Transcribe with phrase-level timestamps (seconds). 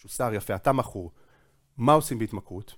[0.00, 0.08] משהו.
[0.08, 1.10] סער יפה, אתה מכור.
[1.76, 2.74] מה עושים בהתמכרות?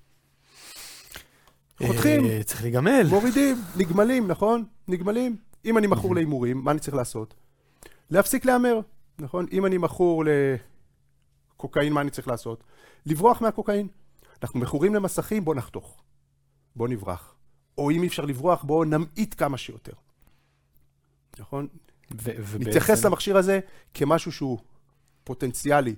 [1.87, 2.25] חותכים.
[2.25, 3.07] אה, צריך להיגמל.
[3.11, 4.65] מורידים, נגמלים, נכון?
[4.89, 5.37] נגמלים.
[5.65, 7.35] אם אני מכור להימורים, מה אני צריך לעשות?
[8.11, 8.81] להפסיק להמר,
[9.19, 9.47] נכון?
[9.53, 10.25] אם אני מכור
[11.55, 12.65] לקוקאין, מה אני צריך לעשות?
[13.07, 13.89] לברוח מהקוקאין.
[14.43, 16.03] אנחנו מכורים למסכים, בוא נחתוך.
[16.77, 17.35] בוא נברח.
[17.79, 19.93] או אם אי אפשר לברוח, בוא נמעיט כמה שיותר.
[21.39, 21.69] נכון?
[22.61, 23.61] נתייחס למכשיר הזה
[23.95, 24.59] כמשהו שהוא
[25.25, 25.95] פוטנציאלי,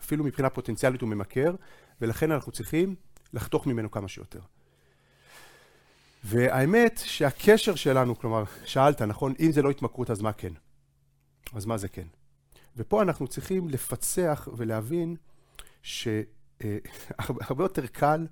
[0.00, 1.54] אפילו מבחינה פוטנציאלית הוא ממכר,
[2.00, 2.94] ולכן אנחנו צריכים
[3.32, 4.40] לחתוך ממנו כמה שיותר.
[6.24, 9.34] והאמת שהקשר שלנו, כלומר, שאלת, נכון?
[9.40, 10.52] אם זה לא התמכרות, אז מה כן?
[11.54, 12.06] אז מה זה כן?
[12.76, 15.16] ופה אנחנו צריכים לפצח ולהבין
[15.82, 16.64] שהרבה
[17.64, 18.26] יותר קל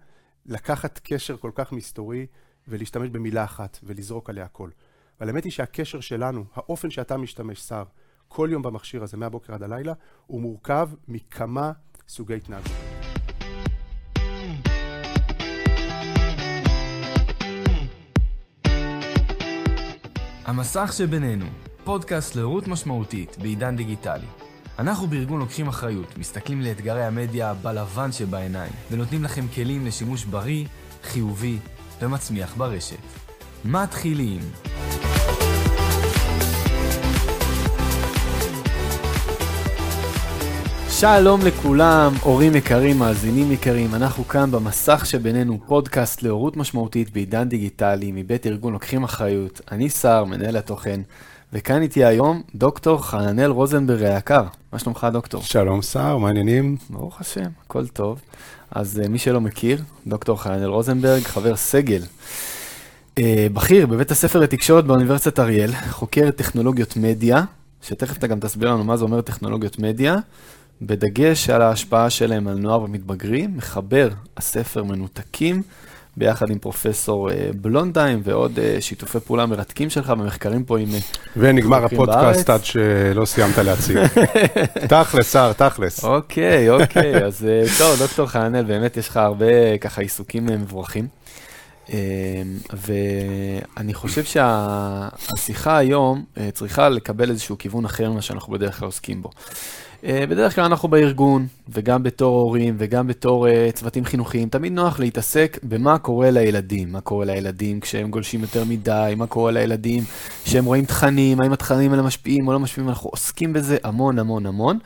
[0.46, 2.26] לקחת קשר כל כך מסתורי
[2.68, 4.70] ולהשתמש במילה אחת ולזרוק עליה הכל.
[5.20, 7.84] אבל האמת היא שהקשר שלנו, האופן שאתה משתמש, שר,
[8.28, 9.92] כל יום במכשיר הזה, מהבוקר עד הלילה,
[10.26, 11.72] הוא מורכב מכמה
[12.08, 12.72] סוגי התנהגות.
[20.44, 21.46] המסך שבינינו,
[21.84, 24.26] פודקאסט להורות משמעותית בעידן דיגיטלי.
[24.78, 30.66] אנחנו בארגון לוקחים אחריות, מסתכלים לאתגרי המדיה בלבן שבעיניים, ונותנים לכם כלים לשימוש בריא,
[31.02, 31.58] חיובי
[32.00, 32.96] ומצמיח ברשת.
[33.64, 34.40] מתחילים.
[41.00, 48.12] שלום לכולם, הורים יקרים, מאזינים יקרים, אנחנו כאן במסך שבינינו פודקאסט להורות משמעותית בעידן דיגיטלי
[48.14, 49.60] מבית ארגון לוקחים אחריות.
[49.72, 51.00] אני סער, מנהל התוכן,
[51.52, 54.42] וכאן איתי היום דוקטור חננאל רוזנברג היקר.
[54.72, 55.42] מה שלומך דוקטור?
[55.42, 56.76] שלום סער, מה העניינים?
[56.90, 58.20] ברוך השם, הכל טוב.
[58.70, 62.02] אז uh, מי שלא מכיר, דוקטור חננאל רוזנברג, חבר סגל.
[62.02, 63.22] Uh,
[63.52, 67.44] בכיר בבית הספר לתקשורת באוניברסיטת אריאל, חוקר טכנולוגיות מדיה,
[67.82, 70.16] שתכף אתה גם תסביר לנו מה זה אומר טכנולוגיות מדיה,
[70.82, 75.62] בדגש על ההשפעה שלהם על נוער ומתבגרים, מחבר הספר מנותקים,
[76.16, 80.88] ביחד עם פרופסור אה, בלונדהיים ועוד אה, שיתופי פעולה מרתקים שלך במחקרים פה עם...
[80.94, 80.98] אה,
[81.36, 83.98] ונגמר הפודקאסט עד שלא סיימת להציג.
[84.88, 86.04] תכלס, שר, תכלס.
[86.04, 87.46] אוקיי, אוקיי, אז
[87.78, 91.08] טוב, דוקטור חננאל, באמת יש לך הרבה ככה עיסוקים מבורכים.
[92.72, 99.30] ואני חושב שהשיחה היום צריכה לקבל איזשהו כיוון אחר ממה שאנחנו בדרך כלל עוסקים בו.
[100.04, 105.00] אה, בדרך כלל אנחנו בארגון, וגם בתור הורים, וגם בתור uh, צוותים חינוכיים, תמיד נוח
[105.00, 106.92] להתעסק במה קורה לילדים.
[106.92, 110.02] מה קורה לילדים כשהם גולשים יותר מדי, מה קורה לילדים
[110.44, 114.46] כשהם רואים תכנים, האם התכנים האלה משפיעים או לא משפיעים, אנחנו עוסקים בזה המון המון
[114.46, 114.78] המון.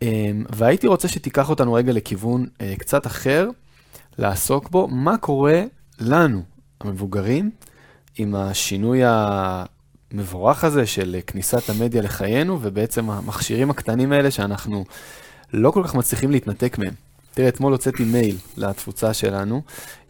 [0.00, 0.04] Um,
[0.50, 3.48] והייתי רוצה שתיקח אותנו רגע לכיוון uh, קצת אחר,
[4.18, 5.62] לעסוק בו, מה קורה
[6.00, 6.42] לנו,
[6.80, 7.50] המבוגרים,
[8.18, 9.64] עם השינוי ה...
[10.12, 14.84] המבורך הזה של כניסת המדיה לחיינו, ובעצם המכשירים הקטנים האלה שאנחנו
[15.52, 16.94] לא כל כך מצליחים להתנתק מהם.
[17.34, 19.62] תראה, אתמול הוצאתי מייל לתפוצה שלנו,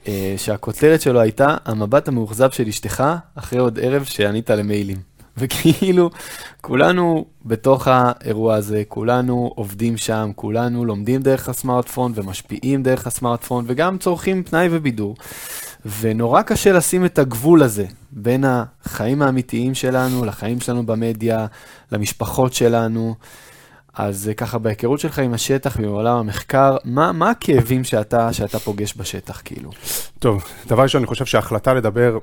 [0.08, 4.96] אה, שהכותרת שלו הייתה, המבט המאוכזב של אשתך אחרי עוד ערב שענית למיילים.
[5.38, 6.10] וכאילו,
[6.60, 13.98] כולנו בתוך האירוע הזה, כולנו עובדים שם, כולנו לומדים דרך הסמארטפון ומשפיעים דרך הסמארטפון, וגם
[13.98, 15.16] צורכים פנאי ובידור.
[16.00, 21.46] ונורא קשה לשים את הגבול הזה בין החיים האמיתיים שלנו, לחיים שלנו במדיה,
[21.92, 23.14] למשפחות שלנו.
[23.94, 29.42] אז ככה, בהיכרות שלך עם השטח ועולם המחקר, מה, מה הכאבים שאתה, שאתה פוגש בשטח,
[29.44, 29.70] כאילו?
[30.18, 32.18] טוב, דבר ראשון, אני חושב שההחלטה לדבר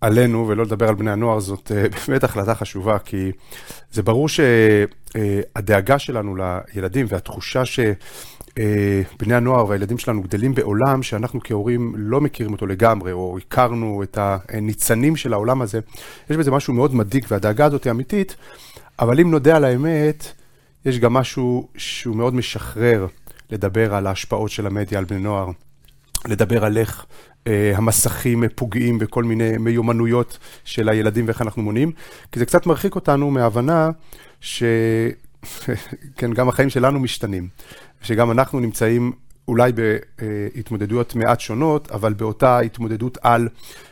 [0.00, 3.30] עלינו ולא לדבר על בני הנוער זאת אה, באמת החלטה חשובה, כי
[3.92, 7.80] זה ברור שהדאגה שלנו לילדים והתחושה ש...
[8.58, 14.02] אה, בני הנוער והילדים שלנו גדלים בעולם שאנחנו כהורים לא מכירים אותו לגמרי, או הכרנו
[14.02, 15.80] את הניצנים של העולם הזה.
[16.30, 18.36] יש בזה משהו מאוד מדאיג, והדאגה הזאת היא אמיתית,
[18.98, 20.32] אבל אם נודה על האמת,
[20.84, 23.06] יש גם משהו שהוא מאוד משחרר
[23.50, 25.50] לדבר על ההשפעות של המדיה על בני נוער,
[26.26, 27.06] לדבר על איך
[27.46, 31.92] אה, המסכים פוגעים בכל מיני מיומנויות של הילדים ואיך אנחנו מונעים,
[32.32, 33.90] כי זה קצת מרחיק אותנו מהבנה
[34.40, 34.62] ש...
[36.16, 37.48] כן, גם החיים שלנו משתנים.
[38.02, 39.12] שגם אנחנו נמצאים
[39.48, 43.48] אולי בהתמודדויות מעט שונות, אבל באותה התמודדות על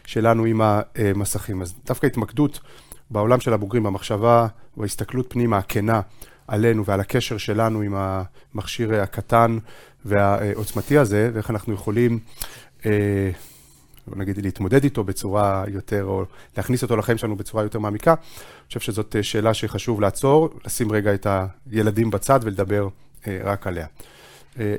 [0.07, 1.63] שלנו עם המסכים.
[1.63, 2.61] אז דווקא התמקדות
[3.11, 4.47] בעולם של הבוגרים, במחשבה
[4.77, 6.01] וההסתכלות פנימה הכנה
[6.49, 9.59] עלינו ועל הקשר שלנו עם המכשיר הקטן
[10.05, 12.19] והעוצמתי הזה, ואיך אנחנו יכולים,
[12.87, 13.31] אה,
[14.15, 16.25] נגיד, להתמודד איתו בצורה יותר, או
[16.57, 18.11] להכניס אותו לחיים שלנו בצורה יותר מעמיקה.
[18.11, 21.27] אני חושב שזאת שאלה שחשוב לעצור, לשים רגע את
[21.71, 22.89] הילדים בצד ולדבר
[23.27, 23.87] אה, רק עליה.
[24.61, 24.75] אה,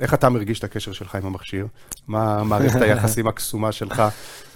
[0.00, 1.66] איך אתה מרגיש את הקשר שלך עם המכשיר?
[2.08, 4.02] מה מערכת היחסים הקסומה שלך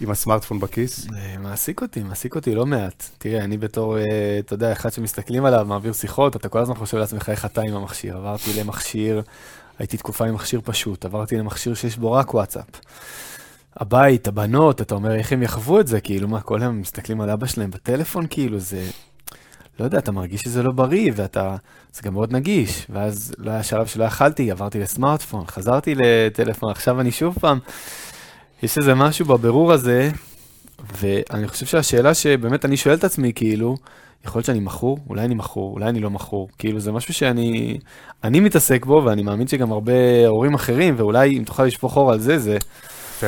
[0.00, 1.06] עם הסמארטפון בכיס?
[1.16, 3.08] אה, מעסיק אותי, מעסיק אותי לא מעט.
[3.18, 3.96] תראה, אני בתור,
[4.38, 7.74] אתה יודע, אחד שמסתכלים עליו, מעביר שיחות, אתה כל הזמן חושב לעצמך איך אתה עם
[7.74, 8.16] המכשיר.
[8.16, 9.22] עברתי למכשיר
[9.78, 12.64] הייתי תקופה עם מכשיר פשוט, עברתי למכשיר שיש בו רק וואטסאפ.
[13.76, 16.00] הבית, הבנות, אתה אומר, איך הם יחוו את זה?
[16.00, 18.84] כאילו, מה, כל היום מסתכלים על אבא שלהם בטלפון, כאילו, זה...
[19.80, 21.56] לא יודע, אתה מרגיש שזה לא בריא, ואתה...
[21.94, 22.86] זה גם מאוד נגיש.
[22.90, 27.58] ואז לא היה שלב שלא יכלתי, עברתי לסמארטפון, חזרתי לטלפון, עכשיו אני שוב פעם...
[28.62, 30.10] יש איזה משהו בבירור הזה,
[30.98, 33.76] ואני חושב שהשאלה שבאמת אני שואל את עצמי, כאילו,
[34.24, 36.48] יכול להיות שאני מכור, אולי אני מכור, אולי אני לא מכור.
[36.58, 37.78] כאילו, זה משהו שאני
[38.24, 42.20] אני מתעסק בו, ואני מאמין שגם הרבה הורים אחרים, ואולי אם תוכל לשפוך אור על
[42.20, 42.58] זה, זה...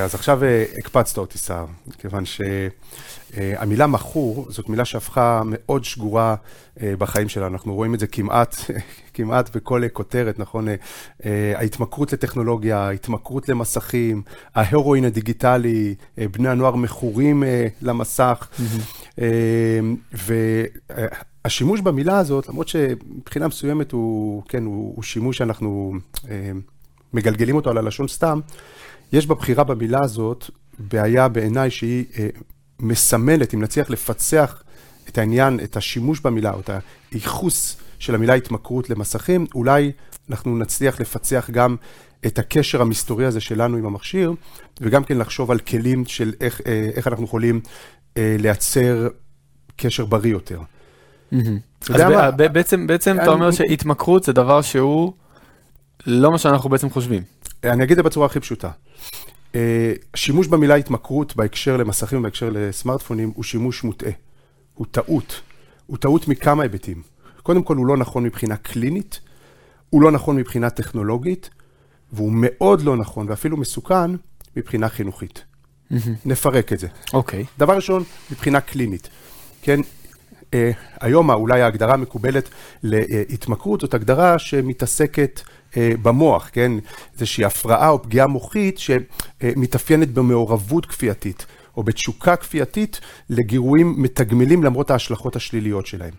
[0.02, 1.66] אז עכשיו אה, הקפצת אותי, סער,
[1.98, 6.34] כיוון שהמילה מכור זאת מילה שהפכה מאוד שגורה
[6.82, 7.52] אה, בחיים שלנו.
[7.52, 8.56] אנחנו רואים את זה כמעט,
[9.14, 10.68] כמעט בכל כותרת, נכון?
[10.68, 14.22] אה, ההתמכרות לטכנולוגיה, ההתמכרות למסכים,
[14.54, 17.42] ההרואין הדיגיטלי, בני הנוער מכורים
[17.82, 18.48] למסך.
[21.44, 25.92] והשימוש במילה הזאת, למרות שמבחינה מסוימת הוא, כן, הוא, הוא שימוש שאנחנו
[27.12, 28.40] מגלגלים אותו על הלשון סתם,
[29.14, 32.28] יש בבחירה במילה הזאת בעיה בעיניי שהיא אה,
[32.80, 34.62] מסמלת, אם נצליח לפצח
[35.08, 36.70] את העניין, את השימוש במילה, או את
[37.12, 39.92] הייחוס של המילה התמכרות למסכים, אולי
[40.30, 41.76] אנחנו נצליח לפצח גם
[42.26, 44.32] את הקשר המסתורי הזה שלנו עם המכשיר,
[44.80, 47.60] וגם כן לחשוב על כלים של איך, אה, איך אנחנו יכולים
[48.16, 49.08] אה, לייצר
[49.76, 50.60] קשר בריא יותר.
[51.90, 52.00] אז
[52.36, 55.12] בעצם, בעצם אתה אומר שהתמכרות זה דבר שהוא
[56.06, 57.22] לא מה שאנחנו בעצם חושבים.
[57.64, 58.70] אני אגיד את זה בצורה הכי פשוטה.
[59.54, 64.12] אה, שימוש במילה התמכרות בהקשר למסכים ובהקשר לסמארטפונים הוא שימוש מוטעה.
[64.74, 65.40] הוא טעות.
[65.86, 67.02] הוא טעות מכמה היבטים.
[67.42, 69.20] קודם כל, הוא לא נכון מבחינה קלינית,
[69.90, 71.50] הוא לא נכון מבחינה טכנולוגית,
[72.12, 74.10] והוא מאוד לא נכון ואפילו מסוכן
[74.56, 75.44] מבחינה חינוכית.
[75.92, 75.96] Mm-hmm.
[76.24, 76.88] נפרק את זה.
[77.12, 77.42] אוקיי.
[77.42, 77.46] Okay.
[77.58, 79.08] דבר ראשון, מבחינה קלינית.
[79.62, 79.80] כן,
[80.54, 80.70] אה,
[81.00, 82.48] היום אולי ההגדרה המקובלת
[82.82, 85.40] להתמכרות זאת הגדרה שמתעסקת
[85.76, 86.72] במוח, כן?
[87.14, 93.00] איזושהי הפרעה או פגיעה מוחית שמתאפיינת במעורבות כפייתית או בתשוקה כפייתית
[93.30, 96.12] לגירויים מתגמלים למרות ההשלכות השליליות שלהם.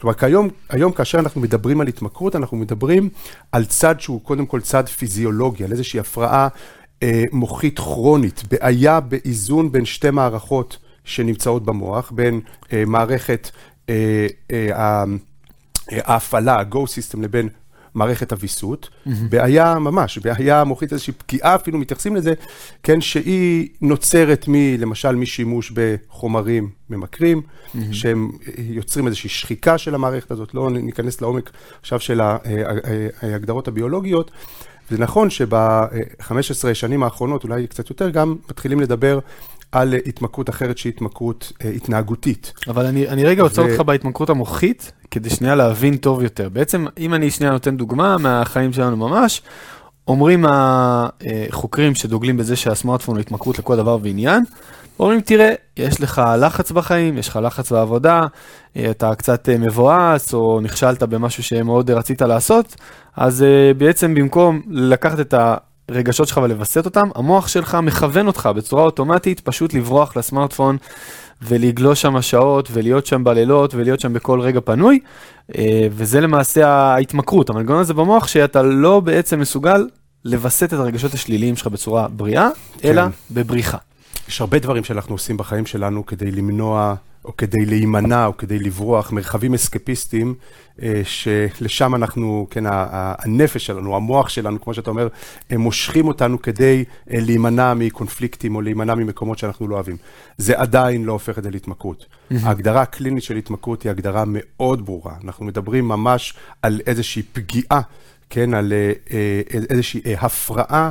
[0.00, 3.08] כלומר, כיום, היום כאשר אנחנו מדברים על התמכרות, אנחנו מדברים
[3.52, 6.48] על צד שהוא קודם כל צד פיזיולוגי, על איזושהי הפרעה
[7.02, 12.40] אה, מוחית כרונית, בעיה באיזון בין שתי מערכות שנמצאות במוח, בין
[12.72, 13.50] אה, מערכת
[13.88, 15.04] אה, אה,
[15.92, 17.48] ההפעלה, ה-go system, לבין
[17.94, 19.10] מערכת הוויסות, mm-hmm.
[19.28, 22.34] בעיה ממש, בעיה מוחית, איזושהי פגיעה אפילו, מתייחסים לזה,
[22.82, 27.78] כן, שהיא נוצרת מ, למשל משימוש בחומרים ממכרים, mm-hmm.
[27.92, 31.50] שהם יוצרים איזושהי שחיקה של המערכת הזאת, לא ניכנס לעומק
[31.80, 32.20] עכשיו של
[33.22, 34.30] ההגדרות הביולוגיות.
[34.90, 39.18] זה נכון שב-15 שנים האחרונות, אולי קצת יותר, גם מתחילים לדבר
[39.72, 42.52] על התמכרות אחרת שהיא התמכרות אה, התנהגותית.
[42.68, 43.70] אבל אני, אני רגע עוצר ו...
[43.70, 46.48] אותך בהתמכרות המוחית, כדי שנייה להבין טוב יותר.
[46.48, 49.42] בעצם, אם אני שנייה נותן דוגמה מהחיים שלנו ממש,
[50.08, 54.44] אומרים החוקרים שדוגלים בזה שהסמארטפון הוא התמכרות לכל דבר ועניין,
[55.00, 58.26] אומרים, תראה, יש לך לחץ בחיים, יש לך לחץ בעבודה,
[58.76, 62.76] אה, אתה קצת אה, מבואס, או נכשלת במשהו שמאוד רצית לעשות,
[63.16, 63.44] אז
[63.78, 65.56] בעצם במקום לקחת את ה...
[65.90, 70.76] הרגשות שלך ולווסת אותם, המוח שלך מכוון אותך בצורה אוטומטית פשוט לברוח לסמארטפון
[71.42, 74.98] ולגלוש שם שעות ולהיות שם בלילות ולהיות שם בכל רגע פנוי,
[75.58, 79.86] אה, וזה למעשה ההתמכרות, המנגנון הזה במוח שאתה לא בעצם מסוגל
[80.24, 82.48] לווסת את הרגשות השליליים שלך בצורה בריאה,
[82.78, 82.88] כן.
[82.88, 83.78] אלא בבריחה.
[84.28, 89.12] יש הרבה דברים שאנחנו עושים בחיים שלנו כדי למנוע או כדי להימנע, או כדי לברוח,
[89.12, 90.34] מרחבים אסקפיסטיים,
[90.82, 95.08] אה, שלשם אנחנו, כן, הנפש שלנו, המוח שלנו, כמו שאתה אומר,
[95.50, 99.96] הם מושכים אותנו כדי אה, להימנע מקונפליקטים או להימנע ממקומות שאנחנו לא אוהבים.
[100.38, 102.06] זה עדיין לא הופך את זה להתמכרות.
[102.42, 105.14] ההגדרה הקלינית של התמכרות היא הגדרה מאוד ברורה.
[105.24, 107.80] אנחנו מדברים ממש על איזושהי פגיעה,
[108.30, 108.72] כן, על
[109.10, 110.90] אה, איזושהי הפרעה.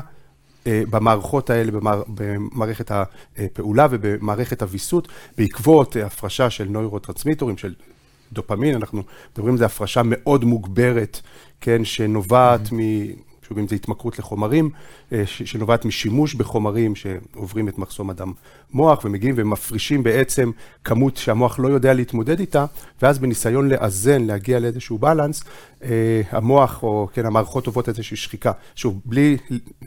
[0.69, 2.91] אה, במערכות האלה, במער, במערכת
[3.37, 5.07] הפעולה ובמערכת הוויסות,
[5.37, 7.73] בעקבות הפרשה של נוירוטרנסמיטורים, של
[8.33, 11.21] דופמין, אנחנו מדברים על זה הפרשה מאוד מוגברת,
[11.61, 12.75] כן, שנובעת mm-hmm.
[12.75, 13.28] מ...
[13.49, 14.69] שוב, אם זה התמכרות לחומרים,
[15.13, 18.33] אה, שנובעת משימוש בחומרים שעוברים את מחסום הדם
[18.73, 20.51] מוח ומגיעים ומפרישים בעצם
[20.83, 22.65] כמות שהמוח לא יודע להתמודד איתה,
[23.01, 25.43] ואז בניסיון לאזן, להגיע לאיזשהו בלנס,
[25.83, 28.51] אה, המוח או כן, המערכות עוברות איזושהי שחיקה.
[28.75, 29.37] שוב, בלי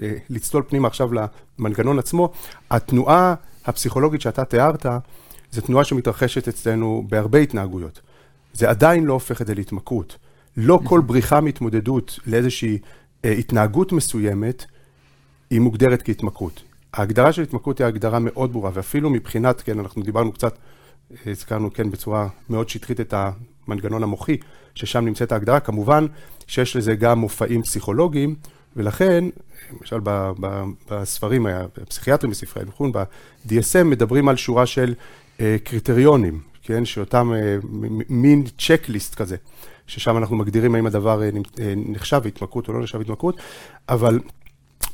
[0.02, 1.10] אה, לצלול פנימה עכשיו
[1.58, 2.32] למנגנון עצמו,
[2.70, 4.86] התנועה הפסיכולוגית שאתה תיארת,
[5.52, 8.00] זו תנועה שמתרחשת אצלנו בהרבה התנהגויות.
[8.52, 10.16] זה עדיין לא הופך את זה להתמכרות.
[10.56, 12.78] לא כל בריחה מהתמודדות לאיזושהי
[13.24, 14.64] התנהגות מסוימת,
[15.50, 16.62] היא מוגדרת כהתמכרות.
[16.94, 20.58] ההגדרה של התמכרות היא הגדרה מאוד ברורה, ואפילו מבחינת, כן, אנחנו דיברנו קצת,
[21.12, 24.36] אה, הזכרנו, כן, בצורה מאוד שטחית את המנגנון המוחי,
[24.74, 25.60] ששם נמצאת ההגדרה.
[25.60, 26.06] כמובן
[26.46, 28.34] שיש לזה גם מופעים פסיכולוגיים,
[28.76, 29.24] ולכן,
[29.72, 30.00] למשל
[30.90, 31.46] בספרים,
[31.80, 34.94] הפסיכיאטרים בספרי האבחון, ב-DSM מדברים על שורה של
[35.64, 37.32] קריטריונים, כן, שאותם
[38.08, 39.36] מין צ'קליסט כזה,
[39.86, 41.20] ששם אנחנו מגדירים האם הדבר
[41.76, 43.36] נחשב התמכרות או לא נחשב התמכרות,
[43.88, 44.20] אבל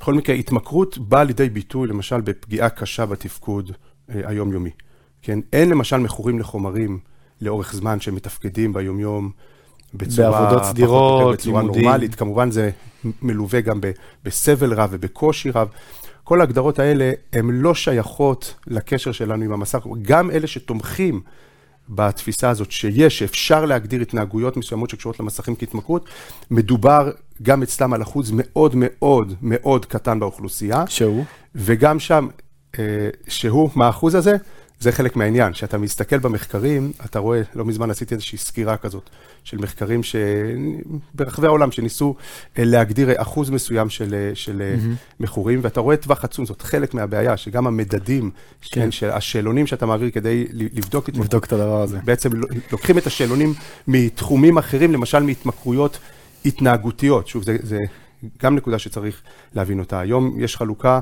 [0.00, 3.73] בכל מקרה, התמכרות באה לידי ביטוי, למשל, בפגיעה קשה בתפקוד
[4.09, 4.71] היומיומי.
[5.23, 6.99] כן, אין למשל מכורים לחומרים
[7.40, 9.30] לאורך זמן שמתפקדים ביומיום
[9.95, 10.30] בצורה...
[10.30, 11.85] בעבודות סדירות, בצורה לימודים.
[11.85, 12.14] נורמלית.
[12.14, 12.71] כמובן זה
[13.23, 13.80] מלווה גם
[14.25, 15.68] בסבל רב ובקושי רב.
[16.25, 19.87] כל ההגדרות האלה הן לא שייכות לקשר שלנו עם המסך.
[20.02, 21.21] גם אלה שתומכים
[21.88, 26.09] בתפיסה הזאת שיש, שאפשר להגדיר התנהגויות מסוימות שקשורות למסכים כהתמכרות,
[26.50, 27.11] מדובר
[27.42, 30.85] גם אצלם על אחוז מאוד מאוד מאוד קטן באוכלוסייה.
[30.88, 31.25] שהוא?
[31.54, 32.28] וגם שם,
[32.78, 34.37] אה, שהוא, מה האחוז הזה?
[34.80, 35.52] זה חלק מהעניין.
[35.52, 39.11] כשאתה מסתכל במחקרים, אתה רואה, לא מזמן עשיתי איזושהי סקירה כזאת,
[39.44, 40.16] של מחקרים ש...
[41.14, 42.14] ברחבי העולם, שניסו
[42.58, 45.23] אה, להגדיר אחוז מסוים של, אה, של mm-hmm.
[45.23, 48.30] מכורים, ואתה רואה טווח עצום, זאת חלק מהבעיה, שגם המדדים,
[48.62, 48.80] כן.
[48.80, 51.99] כן, של השאלונים שאתה מעביר כדי לבדוק, לבדוק את הדבר הזה.
[52.04, 52.30] בעצם
[52.73, 53.54] לוקחים את השאלונים
[53.88, 55.99] מתחומים אחרים, למשל מהתמכרויות
[56.44, 57.28] התנהגותיות.
[57.28, 57.78] שוב, זה, זה
[58.42, 59.23] גם נקודה שצריך
[59.54, 60.00] להבין אותה.
[60.00, 61.00] היום יש חלוקה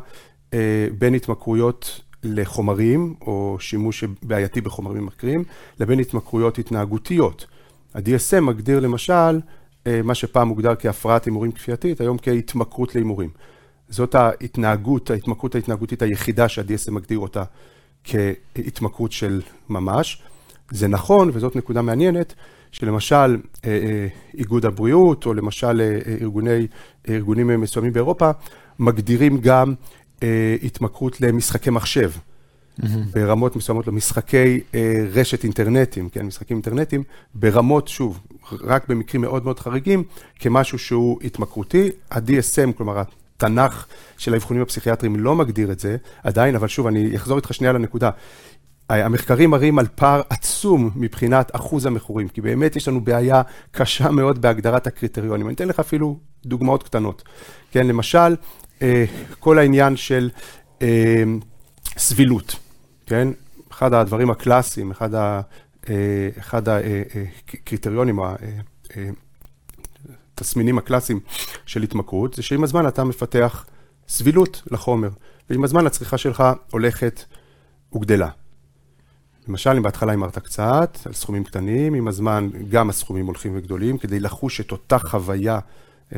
[0.54, 0.58] אה,
[0.98, 5.44] בין התמכרויות לחומרים, או שימוש בעייתי בחומרים ממכרים,
[5.80, 7.46] לבין התמכרויות התנהגותיות.
[7.94, 9.40] ה-DSM מגדיר למשל,
[9.86, 13.30] אה, מה שפעם מוגדר כהפרעת הימורים כפייתית, היום כהתמכרות להימורים.
[13.88, 17.42] זאת ההתנהגות, ההתמכרות ההתנהגותית היחידה שה-DSM מגדיר אותה
[18.04, 20.22] כהתמכרות של ממש.
[20.70, 22.34] זה נכון, וזאת נקודה מעניינת,
[22.72, 25.80] שלמשל אה, אה, איגוד הבריאות, או למשל
[26.20, 26.66] ארגוני,
[27.08, 28.30] ארגונים מסוימים באירופה,
[28.78, 29.74] מגדירים גם
[30.62, 32.10] התמכרות למשחקי מחשב.
[33.12, 37.02] ברמות מסוימות למשחקי אה, רשת אינטרנטיים, כן, משחקים אינטרנטיים,
[37.34, 38.20] ברמות, שוב,
[38.52, 40.04] רק במקרים מאוד מאוד חריגים,
[40.38, 41.90] כמשהו שהוא התמכרותי.
[42.10, 43.02] ה-DSM, כלומר,
[43.36, 43.86] התנ"ך
[44.18, 48.10] של האבחונים הפסיכיאטריים לא מגדיר את זה עדיין, אבל שוב, אני אחזור איתך שנייה לנקודה.
[48.90, 54.42] המחקרים מראים על פער עצום מבחינת אחוז המכורים, כי באמת יש לנו בעיה קשה מאוד
[54.42, 55.46] בהגדרת הקריטריונים.
[55.46, 57.22] אני אתן לך אפילו דוגמאות קטנות.
[57.70, 58.34] כן, למשל, אה,
[59.38, 60.30] כל העניין של
[60.82, 61.24] אה,
[61.98, 62.56] סבילות,
[63.06, 63.28] כן?
[63.72, 65.40] אחד הדברים הקלאסיים, אחד, ה,
[65.88, 68.20] אה, אחד הקריטריונים,
[70.34, 71.20] התסמינים הקלאסיים
[71.66, 73.66] של התמכרות, זה שעם הזמן אתה מפתח
[74.08, 75.10] סבילות לחומר,
[75.50, 77.24] ועם הזמן הצריכה שלך הולכת
[77.94, 78.28] וגדלה.
[79.48, 84.20] למשל, אם בהתחלה הימרת קצת, על סכומים קטנים, עם הזמן גם הסכומים הולכים וגדולים, כדי
[84.20, 85.58] לחוש את אותה חוויה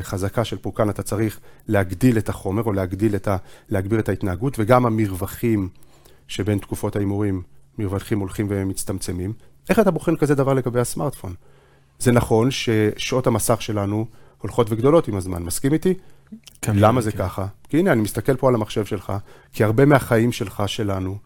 [0.01, 3.37] חזקה של פורקן, אתה צריך להגדיל את החומר או להגדיל את ה...
[3.69, 5.69] להגביר את ההתנהגות, וגם המרווחים
[6.27, 7.41] שבין תקופות ההימורים,
[7.77, 9.33] מרווחים הולכים ומצטמצמים.
[9.69, 11.33] איך אתה בוחן כזה דבר לגבי הסמארטפון?
[11.99, 14.05] זה נכון ששעות המסך שלנו
[14.37, 15.93] הולכות וגדולות עם הזמן, מסכים איתי?
[16.61, 16.75] כן.
[16.75, 17.17] למה זה כן.
[17.17, 17.47] ככה?
[17.69, 19.13] כי הנה, אני מסתכל פה על המחשב שלך,
[19.53, 21.17] כי הרבה מהחיים שלך, שלנו,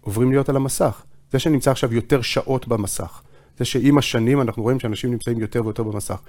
[0.00, 1.02] עוברים להיות על המסך.
[1.32, 3.22] זה שנמצא עכשיו יותר שעות במסך,
[3.58, 6.20] זה שעם השנים אנחנו רואים שאנשים נמצאים יותר ויותר במסך.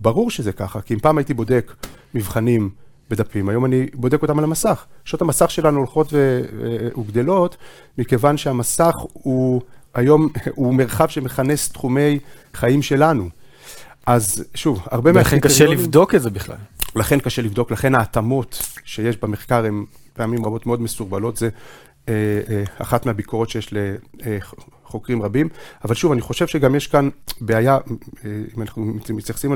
[0.00, 1.72] ברור שזה ככה, כי אם פעם הייתי בודק
[2.14, 2.70] מבחנים
[3.10, 4.84] בדפים, היום אני בודק אותם על המסך.
[5.04, 6.12] שעות המסך שלנו הולכות
[6.96, 7.56] וגדלות,
[7.98, 9.62] מכיוון שהמסך הוא
[9.94, 12.18] היום, הוא מרחב שמכנס תחומי
[12.54, 13.28] חיים שלנו.
[14.06, 15.44] אז שוב, הרבה מהקריטריונים...
[15.44, 16.56] לכן קשה לבדוק את זה בכלל.
[16.96, 21.36] לכן קשה לבדוק, לכן ההתאמות שיש במחקר הן פעמים רבות מאוד מסורבלות.
[21.36, 21.48] זה
[22.08, 22.14] אה,
[22.50, 23.74] אה, אחת מהביקורות שיש
[24.92, 25.48] לחוקרים רבים,
[25.84, 27.08] אבל שוב, אני חושב שגם יש כאן
[27.40, 27.78] בעיה,
[28.24, 29.54] אה, אם אנחנו מתייחסים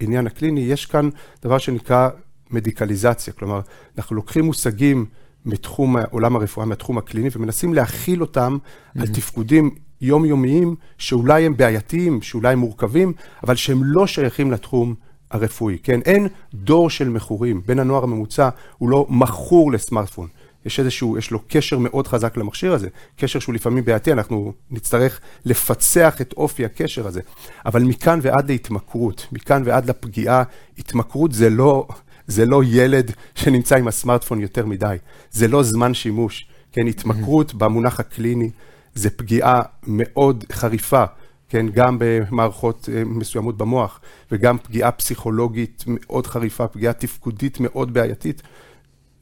[0.00, 1.08] לעניין הקליני, יש כאן
[1.42, 2.08] דבר שנקרא
[2.50, 3.60] מדיקליזציה, כלומר,
[3.98, 5.06] אנחנו לוקחים מושגים
[5.46, 9.00] מתחום עולם הרפואה, מהתחום הקליני, ומנסים להכיל אותם mm-hmm.
[9.00, 13.12] על תפקודים יומיומיים, שאולי הם בעייתיים, שאולי הם מורכבים,
[13.44, 14.94] אבל שהם לא שייכים לתחום
[15.30, 16.00] הרפואי, כן?
[16.00, 18.48] אין דור של מכורים, בין הנוער הממוצע
[18.78, 20.28] הוא לא מכור לסמארטפון.
[20.66, 25.20] יש איזשהו, יש לו קשר מאוד חזק למכשיר הזה, קשר שהוא לפעמים בעייתי, אנחנו נצטרך
[25.44, 27.20] לפצח את אופי הקשר הזה.
[27.66, 30.42] אבל מכאן ועד להתמכרות, מכאן ועד לפגיעה,
[30.78, 31.86] התמכרות זה לא,
[32.26, 34.96] זה לא ילד שנמצא עם הסמארטפון יותר מדי,
[35.30, 36.46] זה לא זמן שימוש.
[36.72, 37.54] כן, התמכרות.
[37.54, 38.50] במונח הקליני
[38.94, 41.04] זה פגיעה מאוד חריפה,
[41.48, 44.00] כן, גם במערכות אה, מסוימות במוח,
[44.32, 48.42] וגם פגיעה פסיכולוגית מאוד חריפה, פגיעה תפקודית מאוד בעייתית.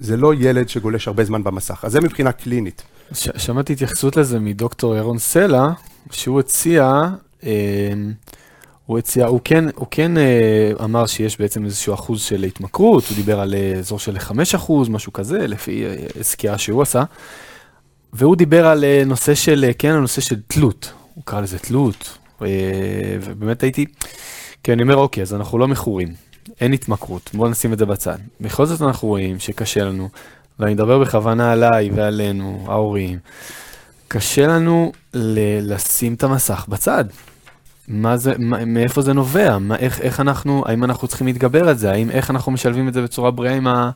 [0.05, 1.85] זה לא ילד שגולש הרבה זמן במסך.
[1.85, 2.83] אז זה מבחינה קלינית.
[3.13, 5.69] ש- שמעתי התייחסות לזה מדוקטור ירון סלע,
[6.11, 7.03] שהוא הציע,
[7.45, 7.51] אה,
[8.87, 13.17] הוא הציע, הוא כן, הוא כן אה, אמר שיש בעצם איזשהו אחוז של התמכרות, הוא
[13.17, 17.03] דיבר על אה, אזור של 5 אחוז, משהו כזה, לפי אה, סקירה שהוא עשה.
[18.13, 22.47] והוא דיבר על אה, נושא של, כן, הנושא של תלות, הוא קרא לזה תלות, אה,
[23.21, 23.87] ובאמת הייתי,
[24.63, 26.09] כי אני אומר, אוקיי, אז אנחנו לא מכורים.
[26.61, 28.19] אין התמכרות, בואו נשים את זה בצד.
[28.41, 30.09] בכל זאת אנחנו רואים שקשה לנו,
[30.59, 33.19] ואני מדבר בכוונה עליי ועלינו, ההורים,
[34.09, 37.05] קשה לנו ל- לשים את המסך בצד.
[37.89, 39.59] מה זה, מה, מאיפה זה נובע?
[39.59, 41.91] מה, איך, איך אנחנו, האם אנחנו צריכים להתגבר על זה?
[41.93, 43.91] האם, איך אנחנו משלבים את זה בצורה בריאה עם, ה,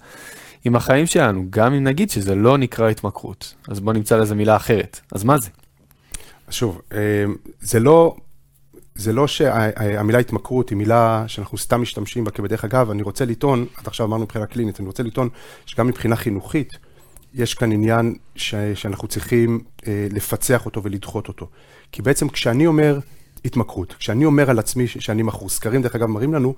[0.64, 1.45] עם החיים שלנו?
[1.50, 5.00] גם אם נגיד שזה לא נקרא התמכרות, אז בואו נמצא לזה מילה אחרת.
[5.12, 5.49] אז מה זה?
[6.50, 6.99] שוב, אה,
[7.61, 8.17] זה לא,
[8.99, 13.67] זה לא שהמילה התמכרות היא מילה שאנחנו סתם משתמשים בה כבדרך אגב, אני רוצה לטעון,
[13.76, 15.28] עד עכשיו אמרנו מבחינה קלינית, אני רוצה לטעון
[15.67, 16.78] שגם מבחינה חינוכית,
[17.35, 21.49] יש כאן עניין ש, שאנחנו צריכים אה, לפצח אותו ולדחות אותו.
[21.93, 22.99] כי בעצם כשאני אומר
[23.45, 26.55] התמכרות, כשאני אומר על עצמי שאני מכור, סקרים דרך אגב מראים לנו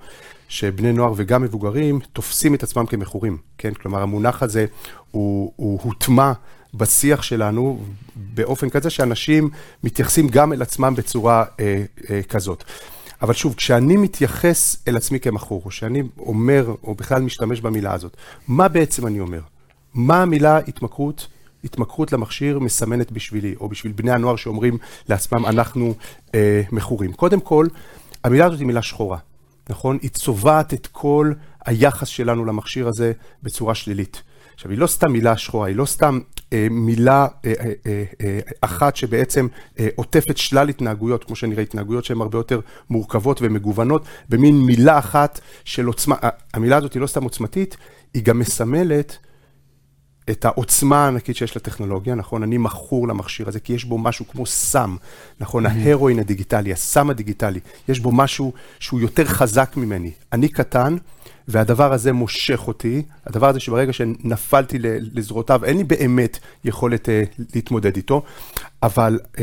[0.47, 3.73] שבני נוער וגם מבוגרים תופסים את עצמם כמכורים, כן?
[3.73, 4.65] כלומר המונח הזה
[5.11, 6.31] הוא, הוא הוטמע
[6.73, 7.83] בשיח שלנו
[8.15, 9.49] באופן כזה שאנשים
[9.83, 12.63] מתייחסים גם אל עצמם בצורה אה, אה, כזאת.
[13.21, 18.17] אבל שוב, כשאני מתייחס אל עצמי כמכור, או שאני אומר, או בכלל משתמש במילה הזאת,
[18.47, 19.41] מה בעצם אני אומר?
[19.93, 21.27] מה המילה התמכרות,
[21.63, 24.77] התמכרות למכשיר מסמנת בשבילי, או בשביל בני הנוער שאומרים
[25.09, 25.93] לעצמם, אנחנו
[26.35, 27.13] אה, מכורים?
[27.13, 27.67] קודם כל,
[28.23, 29.17] המילה הזאת היא מילה שחורה,
[29.69, 29.97] נכון?
[30.01, 31.31] היא צובעת את כל
[31.65, 33.11] היחס שלנו למכשיר הזה
[33.43, 34.23] בצורה שלילית.
[34.53, 36.19] עכשיו, היא לא סתם מילה שחורה, היא לא סתם
[36.71, 39.47] מילה אה, אה, אה, אה, אחת שבעצם
[39.95, 45.85] עוטפת שלל התנהגויות, כמו שנראה, התנהגויות שהן הרבה יותר מורכבות ומגוונות, במין מילה אחת של
[45.85, 46.15] עוצמה.
[46.53, 47.77] המילה הזאת היא לא סתם עוצמתית,
[48.13, 49.17] היא גם מסמלת
[50.29, 52.43] את העוצמה הענקית שיש לטכנולוגיה, נכון?
[52.43, 54.95] אני מכור למכשיר הזה, כי יש בו משהו כמו סם,
[55.39, 55.65] נכון?
[55.65, 60.11] ההרואין הדיגיטלי, הסם הדיגיטלי, יש בו משהו שהוא יותר חזק ממני.
[60.33, 60.95] אני קטן,
[61.51, 67.95] והדבר הזה מושך אותי, הדבר הזה שברגע שנפלתי לזרועותיו, אין לי באמת יכולת uh, להתמודד
[67.95, 68.23] איתו,
[68.83, 69.39] אבל uh,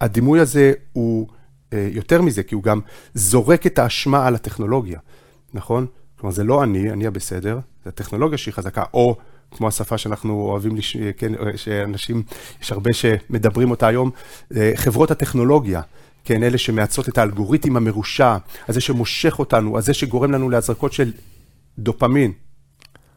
[0.00, 2.80] הדימוי הזה הוא uh, יותר מזה, כי הוא גם
[3.14, 4.98] זורק את האשמה על הטכנולוגיה,
[5.54, 5.86] נכון?
[6.18, 9.16] כלומר, זה לא אני, אני הבסדר, זה הטכנולוגיה שהיא חזקה, או
[9.50, 10.96] כמו השפה שאנחנו אוהבים, לש...
[11.16, 12.22] כן, שאנשים,
[12.62, 14.10] יש הרבה שמדברים אותה היום,
[14.74, 15.80] חברות הטכנולוגיה.
[16.24, 18.36] כן, אלה שמייצרות את האלגוריתם המרושע,
[18.68, 21.12] הזה שמושך אותנו, הזה שגורם לנו להזרקות של
[21.78, 22.32] דופמין.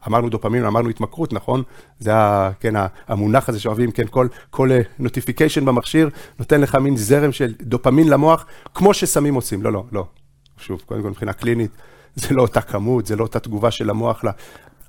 [0.06, 1.62] אמרנו דופמין, אמרנו התמכרות, נכון?
[1.98, 2.74] זה ה, כן,
[3.08, 8.46] המונח הזה שאוהבים, כן, כל, כל notification במכשיר נותן לך מין זרם של דופמין למוח,
[8.74, 9.62] כמו שסמים עושים.
[9.62, 10.06] לא, לא, לא.
[10.56, 11.70] שוב, קודם כל מבחינה קלינית,
[12.16, 14.30] זה לא אותה כמות, זה לא אותה תגובה של המוח, לה,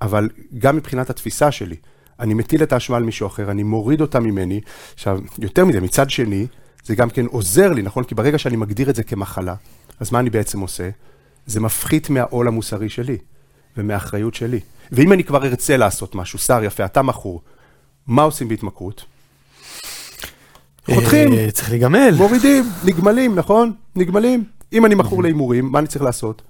[0.02, 1.76] אבל גם מבחינת התפיסה שלי,
[2.20, 4.62] אני מטיל את האשמה על מישהו אחר, אני מוריד אותה ממני.
[4.94, 6.48] עכשיו, יותר מזה, מצד שני,
[6.84, 8.04] זה גם כן עוזר לי, נכון?
[8.04, 9.56] כי ברגע שאני מגדיר את זה כמחלה,
[10.00, 10.90] אז מה אני בעצם עושה?
[11.46, 13.18] זה מפחית מהעול המוסרי שלי.
[13.78, 14.60] ומאחריות שלי.
[14.92, 17.42] ואם אני כבר ארצה לעשות משהו, שר יפה, אתה מכור,
[18.08, 19.06] מה עושים בהתמכרות?
[20.92, 21.34] חותכים.
[21.34, 22.14] אה, צריך להיגמל.
[22.18, 23.74] מורידים, נגמלים, נכון?
[23.96, 24.44] נגמלים.
[24.74, 26.42] אם אני מכור להימורים, מה אני צריך לעשות?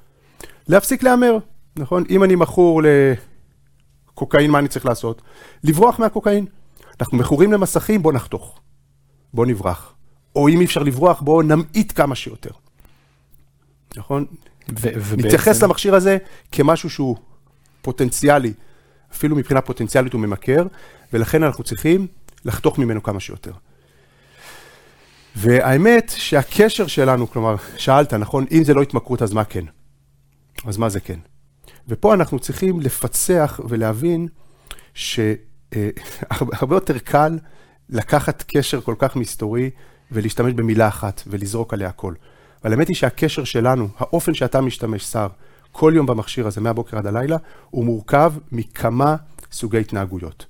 [0.68, 1.38] להפסיק להמר,
[1.76, 2.04] נכון?
[2.10, 2.82] אם אני מכור
[4.12, 5.22] לקוקאין, מה אני צריך לעשות?
[5.64, 6.46] לברוח מהקוקאין.
[7.00, 8.60] אנחנו מכורים למסכים, בוא נחתוך.
[9.34, 9.94] בוא נברח.
[10.36, 12.50] או אם אי אפשר לברוח, בוא נמעיט כמה שיותר.
[13.98, 14.26] נכון?
[15.18, 16.18] נתייחס למכשיר הזה
[16.52, 17.18] כמשהו שהוא
[17.82, 18.54] פוטנציאלי,
[19.14, 20.68] אפילו מבחינה פוטנציאלית הוא ממכר,
[21.14, 22.08] ולכן אנחנו צריכים
[22.46, 23.52] לחתוך ממנו כמה שיותר.
[25.36, 29.66] והאמת שהקשר שלנו, כלומר, שאלת, נכון, אם זה לא התמכרות, אז מה כן?
[30.66, 31.20] אז מה זה כן?
[31.88, 34.28] ופה אנחנו צריכים לפצח ולהבין
[34.94, 37.40] שהרבה יותר קל
[37.90, 39.70] לקחת קשר כל כך מסתורי
[40.12, 42.14] ולהשתמש במילה אחת ולזרוק עליה הכל.
[42.64, 45.28] אבל האמת היא שהקשר שלנו, האופן שאתה משתמש, שר,
[45.72, 47.38] כל יום במכשיר הזה, מהבוקר עד הלילה,
[47.70, 49.16] הוא מורכב מכמה
[49.52, 50.46] סוגי התנהגויות.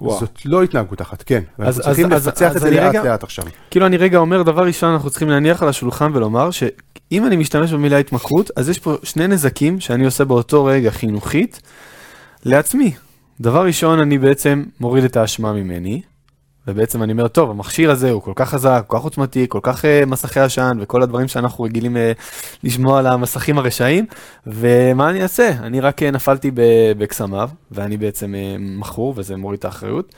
[0.00, 0.20] וואו.
[0.20, 1.42] זאת לא התנהגות אחת, כן.
[1.58, 3.44] ואנחנו צריכים אז, לפצח אז, את זה לאט רגע, לאט עכשיו.
[3.70, 7.72] כאילו אני רגע אומר, דבר ראשון, אנחנו צריכים להניח על השולחן ולומר שאם אני משתמש
[7.72, 11.60] במילה התמכרות, אז יש פה שני נזקים שאני עושה באותו רגע חינוכית
[12.44, 12.94] לעצמי.
[13.40, 16.02] דבר ראשון, אני בעצם מוריד את האשמה ממני,
[16.66, 19.84] ובעצם אני אומר, טוב, המכשיר הזה הוא כל כך חזק, כל כך עוצמתי, כל כך
[19.84, 21.98] uh, מסכי עשן, וכל הדברים שאנחנו רגילים uh,
[22.64, 24.06] לשמוע על המסכים הרשעים,
[24.46, 25.48] ומה אני אעשה?
[25.48, 26.50] אני רק uh, נפלתי
[26.98, 30.14] בקסמיו, ואני בעצם uh, מכור, וזה מוריד את האחריות.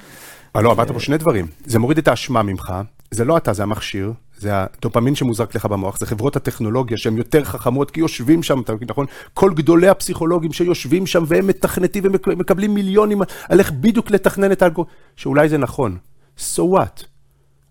[0.54, 1.46] לא, אמרת פה שני דברים.
[1.66, 2.72] זה מוריד את האשמה ממך,
[3.10, 7.44] זה לא אתה, זה המכשיר, זה הדופמין שמוזרק לך במוח, זה חברות הטכנולוגיה שהן יותר
[7.44, 9.06] חכמות, כי יושבים שם, אתה מבין, נכון?
[9.34, 14.92] כל גדולי הפסיכולוגים שיושבים שם והם מתכנתים ומקבלים מיליונים על איך בדיוק לתכנן את האלגוריתם,
[15.16, 15.96] שאולי זה נכון.
[16.38, 17.04] So what?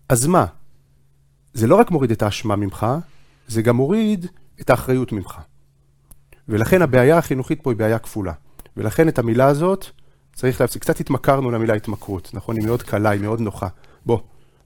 [0.08, 0.46] אז מה?
[1.54, 2.86] זה לא רק מוריד את האשמה ממך,
[3.48, 4.26] זה גם מוריד
[4.60, 5.38] את האחריות ממך.
[6.48, 8.32] ולכן הבעיה החינוכית פה היא בעיה כפולה.
[8.76, 9.86] ולכן את המילה הזאת
[10.34, 10.82] צריך להפסיק.
[10.82, 12.56] קצת התמכרנו למילה התמכרות, נכון?
[12.56, 13.68] היא מאוד קלה, היא מאוד נוחה.
[14.06, 14.20] בוא,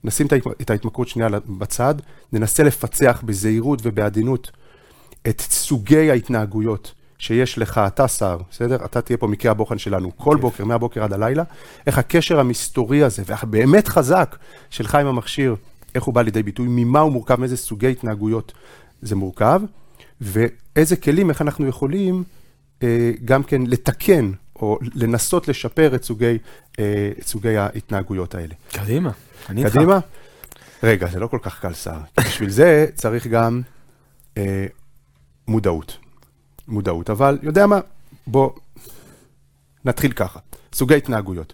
[0.04, 0.26] נשים
[0.60, 1.94] את ההתמכרות שנייה בצד,
[2.32, 4.50] ננסה לפצח בזהירות ובעדינות
[5.28, 8.84] את סוגי ההתנהגויות שיש לך, אתה שר, בסדר?
[8.84, 11.42] אתה תהיה פה מקרה הבוחן שלנו כל בוקר, מהבוקר עד הלילה,
[11.86, 14.36] איך הקשר המסתורי הזה, והבאמת חזק
[14.70, 15.56] שלך עם המכשיר,
[15.94, 18.52] איך הוא בא לידי ביטוי, ממה הוא מורכב, מאיזה סוגי התנהגויות
[19.02, 19.60] זה מורכב,
[20.20, 22.24] ואיזה כלים, איך אנחנו יכולים
[22.82, 26.38] אה, גם כן לתקן או לנסות לשפר את סוגי,
[26.78, 28.54] אה, את סוגי ההתנהגויות האלה.
[28.72, 29.10] קדימה,
[29.48, 29.76] אני איתך.
[29.76, 29.98] קדימה?
[30.82, 31.98] רגע, זה לא כל כך קל, שר.
[32.20, 33.62] בשביל זה צריך גם
[34.36, 34.66] אה,
[35.48, 36.01] מודעות.
[36.68, 37.80] מודעות, אבל יודע מה?
[38.26, 38.50] בוא
[39.84, 40.40] נתחיל ככה.
[40.72, 41.52] סוגי התנהגויות.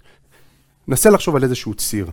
[0.88, 2.10] נסה לחשוב על איזשהו ציר,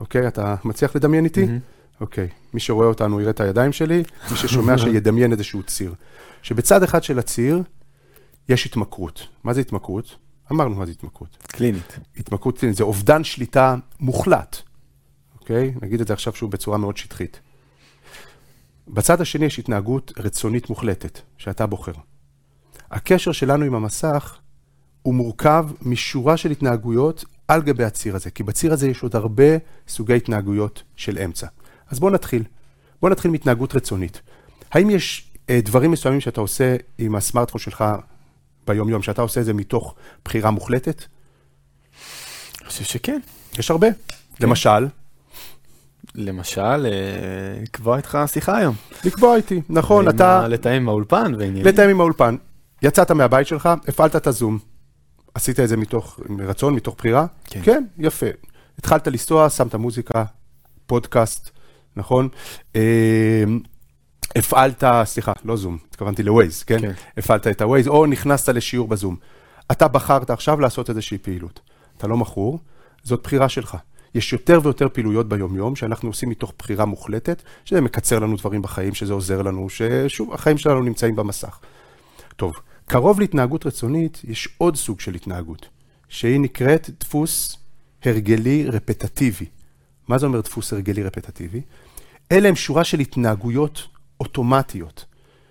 [0.00, 0.28] אוקיי?
[0.28, 1.44] אתה מצליח לדמיין איתי?
[1.44, 2.00] Mm-hmm.
[2.00, 2.28] אוקיי.
[2.54, 5.94] מי שרואה אותנו יראה את הידיים שלי, מי ששומע שידמיין איזשהו ציר.
[6.42, 7.62] שבצד אחד של הציר
[8.48, 9.26] יש התמכרות.
[9.44, 10.16] מה זה התמכרות?
[10.52, 11.36] אמרנו מה זה התמכרות.
[11.42, 11.98] קלינית.
[12.16, 14.56] התמכרות קלינית זה אובדן שליטה מוחלט,
[15.40, 15.74] אוקיי?
[15.82, 17.40] נגיד את זה עכשיו שוב בצורה מאוד שטחית.
[18.88, 21.92] בצד השני יש התנהגות רצונית מוחלטת, שאתה בוחר.
[22.92, 24.38] הקשר שלנו עם המסך
[25.02, 29.44] הוא מורכב משורה של התנהגויות על גבי הציר הזה, כי בציר הזה יש עוד הרבה
[29.88, 31.46] סוגי התנהגויות של אמצע.
[31.90, 32.42] אז בואו נתחיל.
[33.00, 34.20] בואו נתחיל מהתנהגות רצונית.
[34.72, 37.84] האם יש אה, דברים מסוימים שאתה עושה עם הסמארטפון שלך
[38.66, 41.04] ביום-יום, שאתה עושה את זה מתוך בחירה מוחלטת?
[42.60, 43.20] אני חושב שכן.
[43.58, 43.88] יש הרבה.
[44.36, 44.46] כן.
[44.46, 44.86] למשל,
[46.14, 48.74] למשל, אה, לקבוע איתך שיחה היום.
[49.04, 50.48] לקבוע איתי, נכון, אתה...
[50.48, 51.66] לתאם עם האולפן ועניינים.
[51.66, 52.36] לתאם עם האולפן.
[52.82, 54.58] יצאת מהבית שלך, הפעלת את הזום.
[55.34, 57.26] עשית את זה מתוך רצון, מתוך בחירה?
[57.44, 57.60] כן.
[57.64, 58.26] כן, יפה.
[58.78, 60.24] התחלת לנסוע, שמת מוזיקה,
[60.86, 61.50] פודקאסט,
[61.96, 62.28] נכון?
[62.76, 63.44] אה,
[64.36, 66.80] הפעלת, סליחה, לא זום, התכוונתי לווייז, כן?
[66.80, 66.92] כן.
[67.16, 69.16] הפעלת את הווייז, או נכנסת לשיעור בזום.
[69.72, 71.60] אתה בחרת עכשיו לעשות איזושהי פעילות.
[71.98, 72.58] אתה לא מכור,
[73.02, 73.76] זאת בחירה שלך.
[74.14, 78.94] יש יותר ויותר פעילויות ביומיום שאנחנו עושים מתוך בחירה מוחלטת, שזה מקצר לנו דברים בחיים,
[78.94, 81.58] שזה עוזר לנו, ששוב, החיים שלנו נמצאים במסך.
[82.36, 82.52] טוב,
[82.86, 85.68] קרוב להתנהגות רצונית, יש עוד סוג של התנהגות,
[86.08, 87.56] שהיא נקראת דפוס
[88.04, 89.46] הרגלי רפטטיבי.
[90.08, 91.60] מה זה אומר דפוס הרגלי רפטטיבי?
[92.32, 93.88] אלה הם שורה של התנהגויות
[94.20, 95.04] אוטומטיות,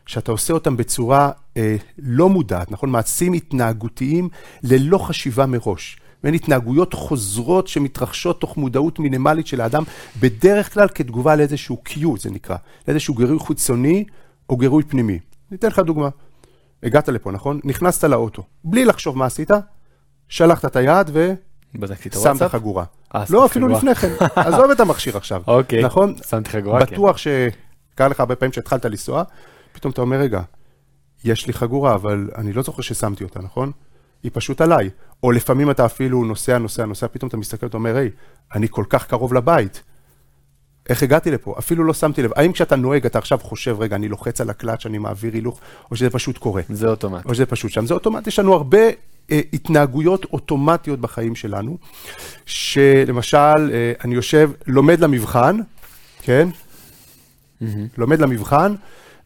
[0.05, 2.89] שאתה עושה אותן בצורה אה, לא מודעת, נכון?
[2.89, 4.29] מעשים התנהגותיים
[4.63, 5.97] ללא חשיבה מראש.
[6.23, 9.83] והן התנהגויות חוזרות שמתרחשות תוך מודעות מינימלית של האדם,
[10.19, 12.55] בדרך כלל כתגובה לאיזשהו Q, זה נקרא,
[12.87, 14.05] לאיזשהו גירוי חיצוני
[14.49, 15.19] או גירוי פנימי.
[15.51, 16.09] אני אתן לך דוגמה.
[16.83, 17.59] הגעת לפה, נכון?
[17.63, 19.51] נכנסת לאוטו, בלי לחשוב מה עשית,
[20.29, 21.37] שלחת את היד ושמת
[21.75, 22.51] בדקתי את הוואטסאפ.
[22.51, 22.85] חגורה.
[23.15, 23.79] אה, שמתי לא, אפילו חגורה.
[23.79, 24.25] לפני כן.
[24.35, 25.41] עזוב את המכשיר עכשיו.
[25.47, 25.83] אוקיי.
[25.83, 26.15] נכון?
[26.29, 26.93] שמתי חגורה, כן.
[26.95, 29.23] בטוח שקרה לך הרבה פעמים שהתחלת לנסוע,
[29.71, 30.41] פתאום אתה אומר, רגע,
[31.23, 33.71] יש לי חגורה, אבל אני לא זוכר ששמתי אותה, נכון?
[34.23, 34.89] היא פשוט עליי.
[35.23, 38.09] או לפעמים אתה אפילו נוסע, נוסע, נוסע, פתאום אתה מסתכל ואתה אומר, היי,
[38.55, 39.83] אני כל כך קרוב לבית.
[40.89, 41.55] איך הגעתי לפה?
[41.59, 42.31] אפילו לא שמתי לב.
[42.35, 45.59] האם כשאתה נוהג, אתה עכשיו חושב, רגע, אני לוחץ על הקלאץ', אני מעביר הילוך,
[45.91, 46.61] או שזה פשוט קורה?
[46.69, 47.25] זה אוטומט.
[47.25, 47.85] או שזה פשוט שם.
[47.85, 48.79] זה אוטומט, יש לנו הרבה
[49.31, 51.77] אה, התנהגויות אוטומטיות בחיים שלנו,
[52.45, 53.37] שלמשל,
[53.73, 55.57] אה, אני יושב, לומד למבחן,
[56.21, 56.49] כן?
[57.97, 58.75] לומד למבחן,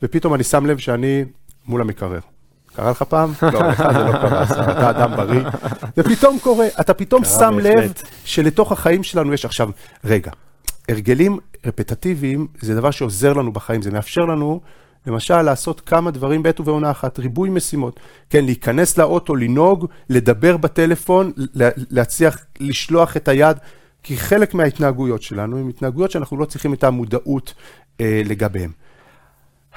[0.03, 1.25] ופתאום אני שם לב שאני
[1.67, 2.19] מול המקרר.
[2.75, 3.33] קרה לך פעם?
[3.53, 5.41] לא, לך זה לא קרה, אתה אדם בריא.
[5.95, 7.93] זה פתאום קורה, אתה פתאום שם לב.
[8.25, 9.69] שלתוך החיים שלנו יש עכשיו,
[10.03, 10.31] רגע,
[10.89, 14.61] הרגלים רפטטיביים זה דבר שעוזר לנו בחיים, זה מאפשר לנו,
[15.07, 17.99] למשל, לעשות כמה דברים בעת ובעונה אחת, ריבוי משימות.
[18.29, 23.57] כן, להיכנס לאוטו, לנהוג, לדבר בטלפון, לה- להצליח לשלוח את היד,
[24.03, 27.53] כי חלק מההתנהגויות שלנו הן התנהגויות שאנחנו לא צריכים את המודעות
[28.01, 28.71] אה, לגביהן.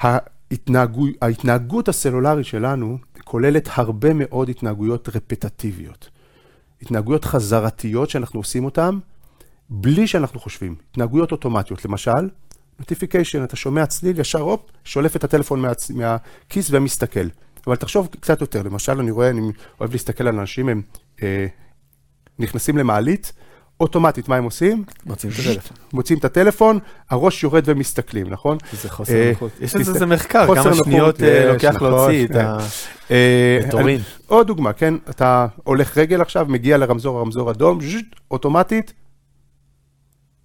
[0.01, 6.09] ההתנהגו, ההתנהגות הסלולרית שלנו כוללת הרבה מאוד התנהגויות רפטטיביות.
[6.81, 8.97] התנהגויות חזרתיות שאנחנו עושים אותן
[9.69, 10.75] בלי שאנחנו חושבים.
[10.91, 12.29] התנהגויות אוטומטיות, למשל,
[12.79, 17.27] נוטיפיקיישן, אתה שומע צליל, ישר הופ, שולף את הטלפון מה, מהכיס ומסתכל.
[17.67, 20.81] אבל תחשוב קצת יותר, למשל, אני רואה, אני אוהב להסתכל על אנשים, הם
[21.23, 21.45] אה,
[22.39, 23.33] נכנסים למעלית,
[23.79, 24.83] אוטומטית, מה הם עושים?
[25.05, 25.77] מוצאים את הטלפון.
[25.93, 26.79] מוצאים את הטלפון,
[27.09, 28.57] הראש יורד ומסתכלים, נכון?
[28.81, 29.51] זה חוסר אה, נוחות.
[29.61, 32.45] יש לזה איזה מחקר, כמה נוחות, שניות אה, לוקח נכון, להוציא את כן.
[32.45, 32.57] ה...
[33.11, 33.87] אה, בתורים.
[33.95, 34.93] אני- עוד דוגמה, כן?
[35.09, 37.79] אתה הולך רגל עכשיו, מגיע לרמזור, הרמזור אדום,
[38.31, 38.93] אוטומטית,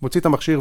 [0.04, 0.60] מוציא את המכשיר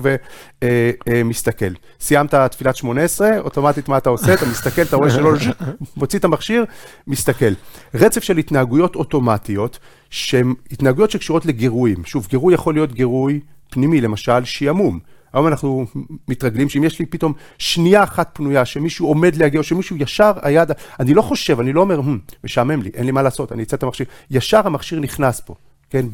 [1.09, 1.73] ומסתכל.
[1.99, 4.33] סיימת תפילת 18, אוטומטית מה אתה עושה?
[4.33, 5.33] אתה מסתכל, אתה רואה שלא,
[5.97, 6.65] מוציא את המכשיר,
[7.07, 7.53] מסתכל.
[7.93, 9.79] רצף של התנהגויות אוטומטיות,
[10.09, 12.05] שהן התנהגויות שקשורות לגירויים.
[12.05, 14.99] שוב, גירוי יכול להיות גירוי פנימי, למשל שעמום.
[15.33, 15.85] היום אנחנו
[16.27, 20.71] מתרגלים שאם יש לי פתאום שנייה אחת פנויה, שמישהו עומד להגיע, או שמישהו ישר היד,
[20.99, 23.77] אני לא חושב, אני לא אומר, "Hmm, משעמם לי, אין לי מה לעשות, אני אצא
[23.77, 25.55] את המכשיר, ישר המכשיר נכנס פה,
[25.93, 26.05] כן,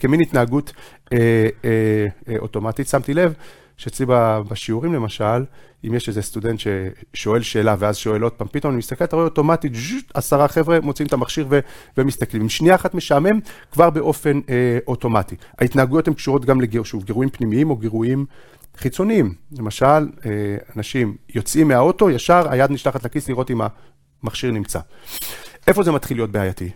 [0.00, 0.72] כמין התנהגות
[1.12, 1.18] אה,
[1.64, 2.88] אה, אה, אוטומטית.
[2.88, 3.34] שמתי לב
[3.76, 4.06] שאצלי
[4.48, 5.44] בשיעורים למשל,
[5.84, 9.26] אם יש איזה סטודנט ששואל שאלה ואז שואל עוד פעם, פתאום אני מסתכל, אתה רואה
[9.26, 9.72] אוטומטית,
[10.14, 11.58] עשרה חבר'ה מוצאים את המכשיר ו-
[11.98, 12.42] ומסתכלים.
[12.42, 13.40] עם שנייה אחת משעמם,
[13.72, 15.36] כבר באופן אה, אוטומטי.
[15.58, 18.26] ההתנהגויות הן קשורות גם לגירויים פנימיים או גירויים
[18.76, 19.34] חיצוניים.
[19.58, 23.60] למשל, אה, אנשים יוצאים מהאוטו, ישר היד נשלחת לכיס לראות אם
[24.22, 24.80] המכשיר נמצא.
[25.66, 26.70] איפה זה מתחיל להיות בעייתי,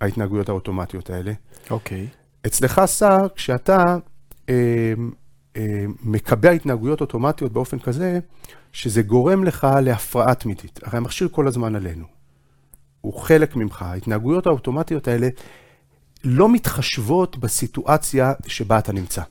[0.00, 1.32] ההתנהגויות האוטומטיות האלה?
[1.70, 2.06] אוקיי.
[2.12, 2.46] Okay.
[2.46, 3.82] אצלך, שר, כשאתה
[4.48, 4.54] אה,
[5.56, 8.18] אה, מקבע התנהגויות אוטומטיות באופן כזה,
[8.72, 10.80] שזה גורם לך להפרעה תמידית.
[10.82, 12.04] הרי המכשיר כל הזמן עלינו.
[13.00, 13.82] הוא חלק ממך.
[13.82, 15.28] ההתנהגויות האוטומטיות האלה
[16.24, 19.22] לא מתחשבות בסיטואציה שבה אתה נמצא.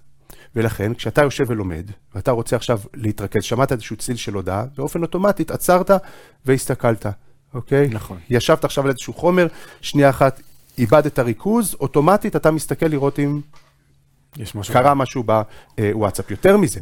[0.56, 5.52] ולכן, כשאתה יושב ולומד, ואתה רוצה עכשיו להתרכז, שמעת איזשהו ציל של הודעה, באופן אוטומטית
[5.52, 5.92] עצרת
[6.46, 7.06] והסתכלת,
[7.54, 7.88] אוקיי?
[7.88, 8.18] נכון.
[8.30, 9.48] ישבת עכשיו על איזשהו חומר,
[9.82, 10.42] שנייה אחת
[10.78, 13.42] איבדת ריכוז, אוטומטית אתה מסתכל לראות אם
[14.38, 14.74] יש משהו.
[14.74, 16.32] קרה משהו בוואטסאפ.
[16.32, 16.80] יותר מזה,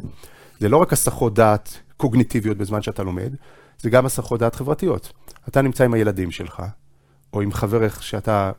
[0.58, 3.34] זה לא רק הסחות דעת קוגניטיביות בזמן שאתה לומד,
[3.78, 5.12] זה גם הסחות דעת חברתיות.
[5.48, 6.62] אתה נמצא עם הילדים שלך,
[7.32, 8.52] או עם חבר שאתה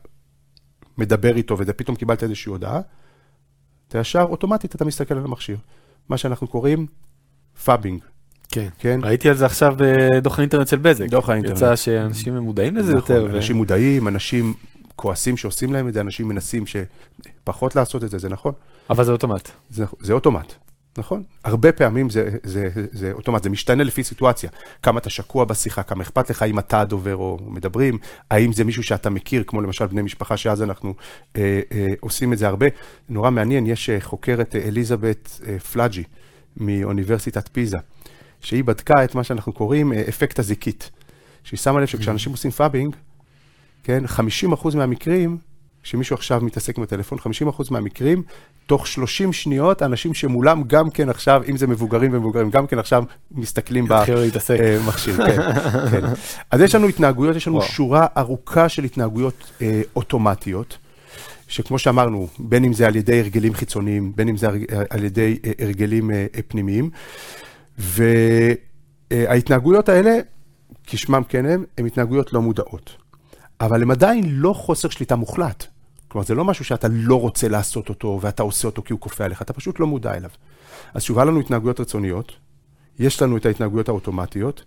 [0.97, 2.81] מדבר איתו, ופתאום קיבלת איזושהי הודעה,
[3.87, 5.57] אתה ישר, אוטומטית אתה מסתכל על המכשיר.
[6.09, 6.87] מה שאנחנו קוראים
[7.63, 7.99] phubbing.
[8.49, 8.67] כן.
[8.79, 8.99] כן.
[9.03, 11.05] ראיתי על זה עכשיו בדוח האינטרנט של בזק.
[11.09, 11.57] דוח האינטרנט.
[11.57, 13.35] יצא שאנשים מודעים לזה נכון, יותר.
[13.35, 14.53] אנשים מודעים, אנשים
[14.95, 18.53] כועסים שעושים להם את זה, אנשים מנסים שפחות לעשות את זה, זה נכון.
[18.89, 19.49] אבל זה אוטומט.
[19.69, 20.53] זה, זה אוטומט,
[20.97, 21.23] נכון?
[21.43, 24.49] הרבה פעמים זה, זה, זה, זה אוטומט, זה משתנה לפי סיטואציה.
[24.83, 27.97] כמה אתה שקוע בשיחה, כמה אכפת לך אם אתה הדובר או מדברים,
[28.31, 30.93] האם זה מישהו שאתה מכיר, כמו למשל בני משפחה, שאז אנחנו
[31.35, 32.65] אה, אה, עושים את זה הרבה.
[33.09, 36.03] נורא מעניין, יש אה, חוקרת אה, אליזבת אה, פלאג'י
[36.57, 37.77] מאוניברסיטת פיזה,
[38.41, 40.91] שהיא בדקה את מה שאנחנו קוראים אה, אפקט הזיקית.
[41.45, 42.95] שהיא שמה לב שכשאנשים עושים phubbing,
[43.85, 44.03] כן,
[44.53, 45.37] 50% מהמקרים,
[45.83, 47.21] כשמישהו עכשיו מתעסק בטלפון, 50%
[47.71, 48.23] מהמקרים,
[48.65, 53.03] תוך 30 שניות, אנשים שמולם גם כן עכשיו, אם זה מבוגרים ומבוגרים, גם כן עכשיו
[53.31, 53.85] מסתכלים
[54.79, 55.17] במכשיר.
[55.27, 55.41] כן,
[55.91, 56.01] כן.
[56.51, 57.67] אז יש לנו התנהגויות, יש לנו וואו.
[57.67, 60.77] שורה ארוכה של התנהגויות אה, אוטומטיות,
[61.47, 64.47] שכמו שאמרנו, בין אם זה על ידי הרגלים חיצוניים, בין אם זה
[64.89, 66.89] על ידי אה, הרגלים אה, פנימיים,
[69.11, 70.17] וההתנהגויות האלה,
[70.87, 73.04] כשמם כן הם, הן התנהגויות לא מודעות.
[73.61, 75.65] אבל הם עדיין לא חוסר שליטה מוחלט.
[76.07, 79.25] כלומר, זה לא משהו שאתה לא רוצה לעשות אותו ואתה עושה אותו כי הוא כופה
[79.25, 80.29] עליך, אתה פשוט לא מודע אליו.
[80.93, 82.31] אז שוב, היה לנו התנהגויות רצוניות,
[82.99, 84.63] יש לנו את ההתנהגויות האוטומטיות,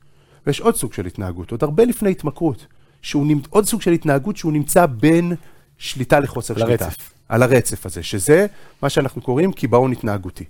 [0.47, 2.67] ויש עוד סוג של התנהגות, עוד הרבה לפני התמכרות,
[3.03, 3.45] שהוא נמצ...
[3.51, 5.33] עוד סוג של התנהגות שהוא נמצא בין
[5.79, 6.95] שליטה לחוסר לרצף.
[6.95, 7.05] שליטה.
[7.29, 8.47] על הרצף הזה, שזה
[8.83, 10.45] מה שאנחנו קוראים קיבעון התנהגותי.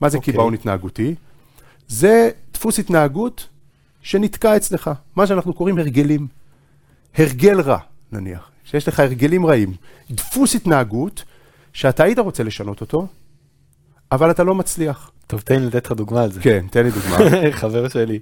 [0.00, 0.20] מה זה okay.
[0.20, 0.32] אוקיי.
[0.32, 1.14] קיבעון התנהגותי?
[1.88, 3.48] זה דפוס התנהגות
[4.02, 6.26] שנתקע אצלך, מה שאנחנו קוראים הרגלים.
[7.18, 7.78] הרגל רע,
[8.12, 9.74] נניח, שיש לך הרגלים רעים,
[10.10, 11.24] דפוס התנהגות
[11.72, 13.06] שאתה היית רוצה לשנות אותו,
[14.12, 15.10] אבל אתה לא מצליח.
[15.26, 16.40] טוב, תן לי לתת לך דוגמה על זה.
[16.40, 17.18] כן, תן לי דוגמה.
[17.60, 18.18] חבר שלי,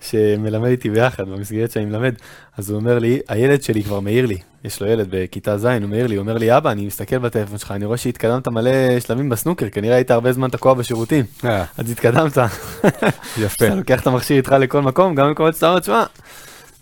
[0.00, 2.14] שמלמד איתי ביחד במסגרת שאני מלמד,
[2.56, 5.88] אז הוא אומר לי, הילד שלי כבר מעיר לי, יש לו ילד בכיתה ז', הוא
[5.88, 9.28] מעיר לי, הוא אומר לי, אבא, אני מסתכל בטלפון שלך, אני רואה שהתקדמת מלא שלבים
[9.28, 11.24] בסנוקר, כנראה היית הרבה זמן תקוע בשירותים.
[11.44, 11.64] אה.
[11.78, 12.38] אז התקדמת.
[13.38, 13.66] יפה.
[13.66, 16.04] אתה לוקח את המכשיר איתך לכל מקום, גם במקומות שאתה אומר, תשמע,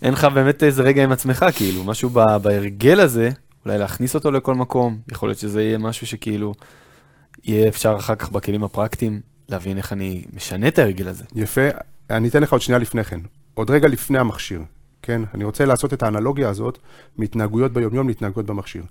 [0.01, 2.09] אין לך באמת איזה רגע עם עצמך, כאילו, משהו
[2.41, 3.29] בהרגל הזה,
[3.65, 6.53] אולי להכניס אותו לכל מקום, יכול להיות שזה יהיה משהו שכאילו,
[7.43, 11.23] יהיה אפשר אחר כך בכלים הפרקטיים להבין איך אני משנה את ההרגל הזה.
[11.35, 11.61] יפה,
[12.09, 13.19] אני אתן לך עוד שנייה לפני כן,
[13.53, 14.61] עוד רגע לפני המכשיר,
[15.01, 15.21] כן?
[15.33, 16.77] אני רוצה לעשות את האנלוגיה הזאת
[17.17, 18.83] מהתנהגויות ביומיום להתנהגויות במכשיר.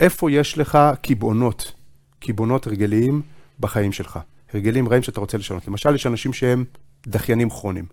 [0.00, 1.72] איפה יש לך קיבעונות,
[2.20, 3.22] קיבעונות הרגליים
[3.60, 4.18] בחיים שלך?
[4.54, 5.68] הרגלים רעים שאתה רוצה לשנות.
[5.68, 6.64] למשל, יש אנשים שהם
[7.06, 7.84] דחיינים כרוניים,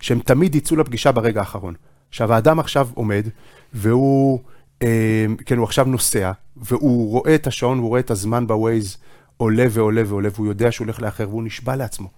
[0.00, 1.74] שהם תמיד יצאו לפגישה ברגע האחרון.
[2.14, 3.26] עכשיו, האדם עכשיו עומד,
[3.72, 4.38] והוא,
[4.82, 8.96] אה, כן, הוא עכשיו נוסע, והוא רואה את השעון, הוא רואה את הזמן בווייז
[9.36, 12.08] עולה ועולה ועולה, והוא יודע שהוא הולך לאחר, והוא נשבע לעצמו.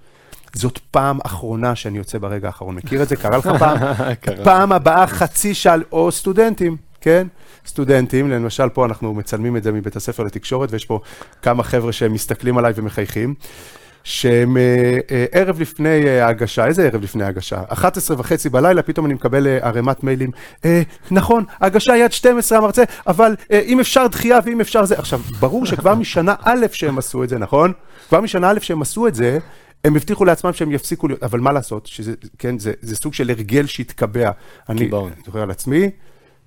[0.54, 2.74] זאת פעם אחרונה שאני יוצא ברגע האחרון.
[2.74, 3.16] מכיר את זה?
[3.16, 3.78] קרה לך פעם?
[4.44, 7.26] פעם הבאה חצי שעה, או סטודנטים, כן?
[7.66, 11.00] סטודנטים, למשל פה אנחנו מצלמים את זה מבית הספר לתקשורת, ויש פה
[11.42, 13.34] כמה חבר'ה שהם מסתכלים עליי ומחייכים.
[14.06, 17.62] שהם אה, אה, ערב לפני אה, ההגשה, איזה ערב לפני ההגשה?
[17.68, 20.30] 11 וחצי בלילה, פתאום אני מקבל ערימת מיילים.
[21.10, 24.98] נכון, ההגשה היא עד 12 המרצה, אבל אם אפשר דחייה ואם אפשר זה.
[24.98, 27.72] עכשיו, ברור שכבר משנה א' שהם עשו את זה, נכון?
[28.08, 29.38] כבר משנה א' שהם עשו את זה,
[29.84, 33.30] הם הבטיחו לעצמם שהם יפסיקו להיות, אבל מה לעשות, שזה, כן, זה, זה סוג של
[33.30, 34.30] הרגל שהתקבע.
[34.68, 34.90] אני
[35.26, 35.90] זוכר על עצמי,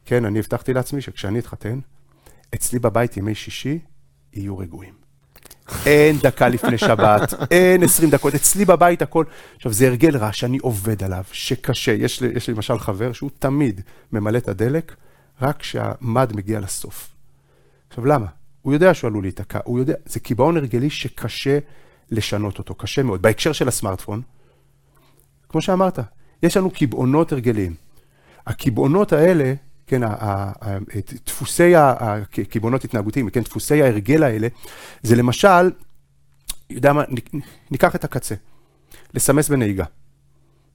[0.06, 1.80] כן, אני הבטחתי לעצמי שכשאני אתחתן,
[2.56, 3.80] אצלי בבית ימי שישי
[4.34, 4.99] יהיו רגועים.
[5.86, 9.26] אין דקה לפני שבת, אין 20 דקות, אצלי בבית הכל.
[9.56, 11.92] עכשיו, זה הרגל רע שאני עובד עליו, שקשה.
[11.92, 14.96] יש לי, יש לי למשל חבר שהוא תמיד ממלא את הדלק,
[15.42, 17.10] רק כשהמד מגיע לסוף.
[17.90, 18.26] עכשיו, למה?
[18.62, 21.60] הוא יודע שהוא עלול להיתקע, הוא יודע, זה קיבעון הרגלי שקשה
[22.12, 23.22] לשנות אותו, קשה מאוד.
[23.22, 24.22] בהקשר של הסמארטפון,
[25.50, 26.00] כמו שאמרת,
[26.44, 27.74] יש לנו קיבעונות הרגליים.
[28.48, 29.54] הקיבעונות האלה,
[29.90, 30.02] כן,
[31.26, 34.48] דפוסי הקיבעונות התנהגותיים, כן, דפוסי ההרגל האלה,
[35.04, 35.72] זה למשל,
[36.70, 37.04] יודע מה,
[37.72, 38.36] ניקח את הקצה,
[39.14, 39.86] לסמס בנהיגה.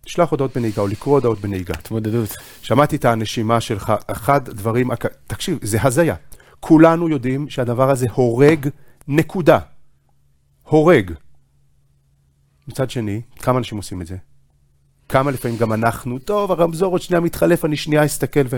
[0.07, 1.75] לשלוח הודעות בנהיגה או לקרוא הודעות בנהיגה.
[1.79, 2.29] התמודדות.
[2.63, 4.91] שמעתי את הנשימה שלך, אחד הדברים,
[5.27, 6.15] תקשיב, זה הזיה.
[6.61, 8.69] כולנו יודעים שהדבר הזה הורג,
[9.09, 9.59] נקודה.
[10.63, 11.13] הורג.
[12.69, 14.17] מצד שני, כמה אנשים עושים את זה?
[15.09, 18.57] כמה לפעמים גם אנחנו, טוב, הרמזור עוד שנייה מתחלף, אני שנייה אסתכל ו...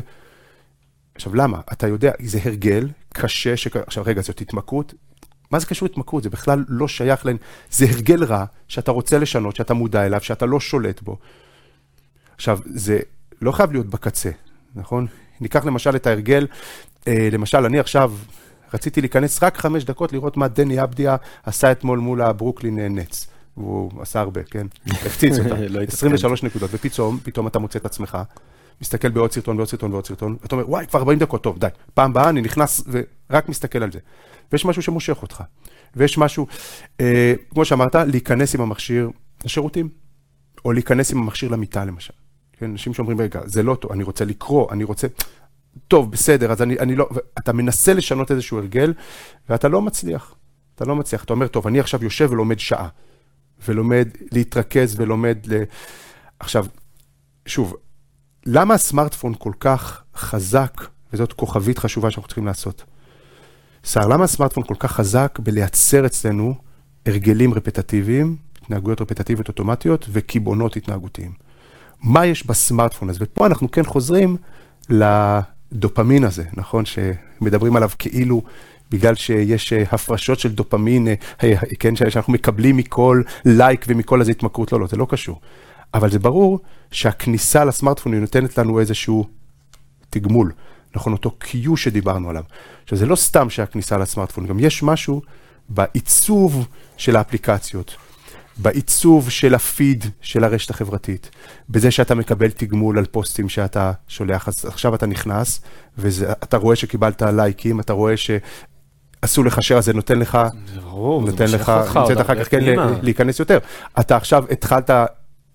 [1.16, 1.60] עכשיו, למה?
[1.72, 3.66] אתה יודע, זה הרגל קשה, ש...
[3.66, 4.94] עכשיו, רגע, זאת התמכרות?
[5.50, 6.22] מה זה קשור להתמכרות?
[6.22, 7.36] זה בכלל לא שייך להם.
[7.70, 11.18] זה הרגל רע שאתה רוצה לשנות, שאתה מודע אליו, שאתה לא שולט בו.
[12.34, 12.98] עכשיו, זה
[13.42, 14.30] לא חייב להיות בקצה,
[14.74, 15.06] נכון?
[15.40, 16.46] ניקח למשל את ההרגל,
[17.08, 18.12] אה, למשל, אני עכשיו
[18.74, 23.26] רציתי להיכנס רק חמש דקות לראות מה דני אבדיה עשה אתמול מול הברוקלין נץ.
[23.54, 24.66] הוא עשה הרבה, כן?
[25.06, 25.54] הפציץ אותה.
[25.88, 28.18] 23 לא נקודות, ופתאום, פתאום אתה מוצא את עצמך,
[28.80, 31.66] מסתכל בעוד סרטון ועוד סרטון ועוד סרטון, ואתה אומר, וואי, כבר 40 דקות, טוב, די.
[31.94, 32.84] פעם הבאה אני נכנס
[33.30, 33.98] ורק מסתכל על זה.
[34.52, 35.42] ויש משהו שמושך אותך.
[35.96, 36.46] ויש משהו,
[37.00, 39.10] אה, כמו שאמרת, להיכנס עם המכשיר
[39.44, 39.88] לשירותים,
[40.64, 42.12] או להיכנס עם המכשיר למיטה למשל.
[42.52, 45.06] כן, אנשים שאומרים, רגע, זה לא טוב, אני רוצה לקרוא, אני רוצה...
[45.88, 47.08] טוב, בסדר, אז אני, אני לא...
[47.38, 48.94] אתה מנסה לשנות איזשהו הרגל,
[49.48, 50.34] ואתה לא מצליח.
[50.74, 51.24] אתה לא מצליח.
[51.24, 52.88] אתה אומר, טוב, אני עכשיו יושב ולומד שעה,
[53.68, 55.62] ולומד להתרכז ולומד ל...
[56.40, 56.66] עכשיו,
[57.46, 57.74] שוב,
[58.46, 60.80] למה הסמארטפון כל כך חזק,
[61.12, 62.84] וזאת כוכבית חשובה שאנחנו צריכים לעשות?
[63.84, 66.54] סער, למה הסמארטפון כל כך חזק בלייצר אצלנו
[67.06, 71.32] הרגלים רפטטיביים, התנהגויות רפטטיביות אוטומטיות וקיבעונות התנהגותיים?
[72.02, 73.18] מה יש בסמארטפון הזה?
[73.22, 74.36] ופה אנחנו כן חוזרים
[74.88, 76.84] לדופמין הזה, נכון?
[76.84, 78.42] שמדברים עליו כאילו
[78.90, 84.72] בגלל שיש אה, הפרשות של דופמין, אה, כן, שאנחנו מקבלים מכל לייק ומכל איזה התמכרות,
[84.72, 85.40] לא, לא, זה לא קשור.
[85.96, 89.24] אבל זה ברור שהכניסה לסמארטפון היא נותנת לנו איזשהו
[90.10, 90.52] תגמול.
[90.96, 92.42] נכון, אותו Q שדיברנו עליו.
[92.82, 95.22] עכשיו, זה לא סתם שהכניסה לסמארטפון, גם יש משהו
[95.68, 97.96] בעיצוב של האפליקציות,
[98.56, 101.30] בעיצוב של הפיד של הרשת החברתית,
[101.68, 105.60] בזה שאתה מקבל תגמול על פוסטים שאתה שולח, אז עכשיו אתה נכנס,
[105.98, 108.30] ואתה רואה שקיבלת לייקים, אתה רואה ש...
[109.22, 110.38] עשו לך share, זה נותן לך,
[110.74, 112.60] זה ברור, נותן לך, נותן אחר כך כן
[113.02, 113.58] להיכנס יותר.
[114.00, 114.90] אתה עכשיו התחלת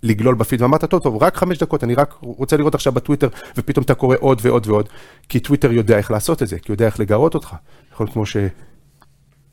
[0.04, 3.84] לגלול בפיד, ואמרת, טוב, טוב, רק חמש דקות, אני רק רוצה לראות עכשיו בטוויטר, ופתאום
[3.84, 4.90] אתה קורא עוד ועוד ועוד,
[5.30, 7.56] כי טוויטר יודע איך לעשות את זה, כי יודע איך לגרות אותך.
[7.94, 8.38] יכול כמו ש...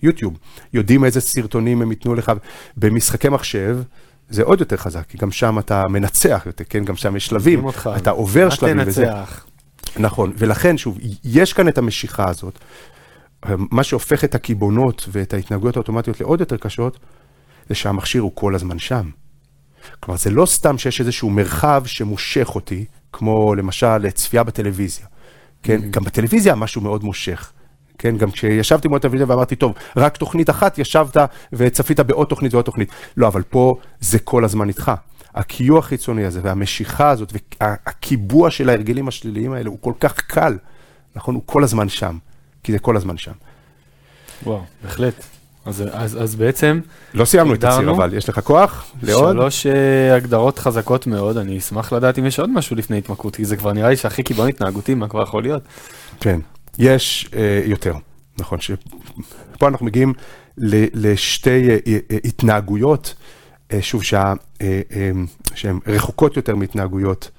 [0.03, 0.39] יוטיוב,
[0.73, 2.33] יודעים איזה סרטונים הם ייתנו לך
[2.77, 3.79] במשחקי מחשב.
[4.31, 6.85] זה עוד יותר חזק, כי גם שם אתה מנצח יותר, כן?
[6.85, 8.79] גם שם יש שלבים, אתה עובר שלבים.
[8.87, 9.05] וזה.
[9.05, 9.47] תנצח.
[9.97, 12.59] נכון, ולכן, שוב, יש כאן את המשיכה הזאת.
[13.49, 16.99] מה שהופך את הקיבעונות ואת ההתנהגויות האוטומטיות לעוד יותר קשות,
[17.69, 19.11] זה שהמכשיר הוא כל הזמן שם.
[20.01, 25.07] כלומר, זה לא סתם שיש איזשהו מרחב שמושך אותי, כמו למשל צפייה בטלוויזיה.
[25.63, 25.91] כן, mm-hmm.
[25.91, 27.53] גם בטלוויזיה משהו מאוד מושך.
[27.99, 31.17] כן, גם כשישבתי מול הטלוויזיה ואמרתי, טוב, רק תוכנית אחת, ישבת
[31.53, 32.89] וצפית בעוד תוכנית ועוד תוכנית.
[33.17, 34.93] לא, אבל פה זה כל הזמן איתך.
[35.35, 40.59] הקיוע החיצוני הזה והמשיכה הזאת והקיבוע של ההרגלים השליליים האלה הוא כל כך קל,
[41.17, 41.35] נכון?
[41.35, 42.19] הוא כל הזמן שם,
[42.63, 43.33] כי זה כל הזמן שם.
[44.43, 45.38] וואו, בהחלט.
[45.65, 46.81] אז, אז, אז בעצם...
[47.15, 49.37] לא סיימנו את הציר, אבל יש לך כוח לעוד?
[49.37, 53.45] שלוש uh, הגדרות חזקות מאוד, אני אשמח לדעת אם יש עוד משהו לפני התמכרות, כי
[53.45, 55.63] זה כבר נראה לי שהכי קיבעון התנהגותי, מה כבר יכול להיות?
[56.21, 56.41] כן,
[56.79, 57.95] יש uh, יותר,
[58.39, 60.15] נכון, שפה אנחנו מגיעים
[60.59, 63.15] ל, לשתי uh, uh, התנהגויות,
[63.71, 64.65] uh, שוב, שה, uh, uh,
[65.55, 67.31] שהן רחוקות יותר מהתנהגויות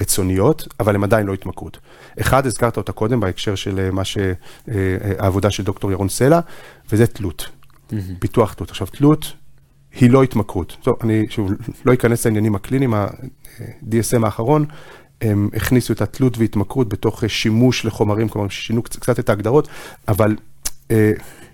[0.00, 1.78] רצוניות, אבל הן עדיין לא התמכרות.
[2.20, 4.18] אחד, הזכרת אותה קודם בהקשר של מה ש...
[5.18, 6.40] העבודה של דוקטור ירון סלע,
[6.92, 7.48] וזה תלות.
[8.18, 8.70] פיתוח תלות.
[8.70, 9.32] עכשיו, תלות
[10.00, 10.76] היא לא התמכרות.
[10.82, 11.50] טוב, אני שוב
[11.84, 14.64] לא אכנס לעניינים הקליניים, ה-DSM האחרון,
[15.20, 19.68] הם הכניסו את התלות והתמכרות בתוך שימוש לחומרים, כלומר שינו קצת את ההגדרות,
[20.08, 20.36] אבל
[20.90, 21.12] אה,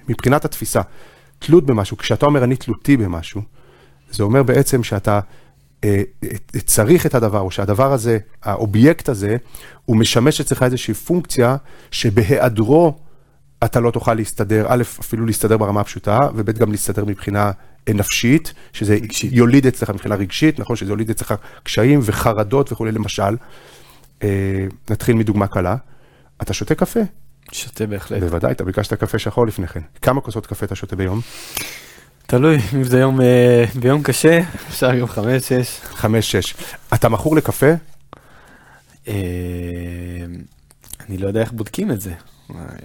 [0.08, 0.80] מבחינת התפיסה,
[1.38, 3.42] תלות במשהו, כשאתה אומר אני תלותי במשהו,
[4.10, 5.20] זה אומר בעצם שאתה אה, אה,
[6.64, 9.36] צריך את הדבר, או שהדבר הזה, האובייקט הזה,
[9.84, 11.56] הוא משמש אצלך איזושהי פונקציה
[11.90, 12.94] שבהיעדרו
[13.64, 17.50] אתה לא תוכל להסתדר, א', אפילו להסתדר ברמה הפשוטה, וב', גם להסתדר מבחינה
[17.88, 19.32] נפשית, שזה רגשית.
[19.32, 20.76] יוליד אצלך מבחינה רגשית, נכון?
[20.76, 23.36] שזה יוליד אצלך קשיים וחרדות וכולי, למשל.
[24.22, 25.76] אה, נתחיל מדוגמה קלה,
[26.42, 27.00] אתה שותה קפה.
[27.52, 28.22] שותה בהחלט.
[28.22, 29.80] בוודאי, אתה ביקשת קפה שחור לפני כן.
[30.02, 31.20] כמה כוסות קפה אתה שותה ביום?
[32.30, 35.80] תלוי, אם זה יום, אה, ביום קשה, אפשר גם חמש, שש.
[35.84, 36.54] חמש, שש.
[36.94, 37.66] אתה מכור לקפה?
[39.08, 39.14] אה,
[41.08, 42.12] אני לא יודע איך בודקים את זה.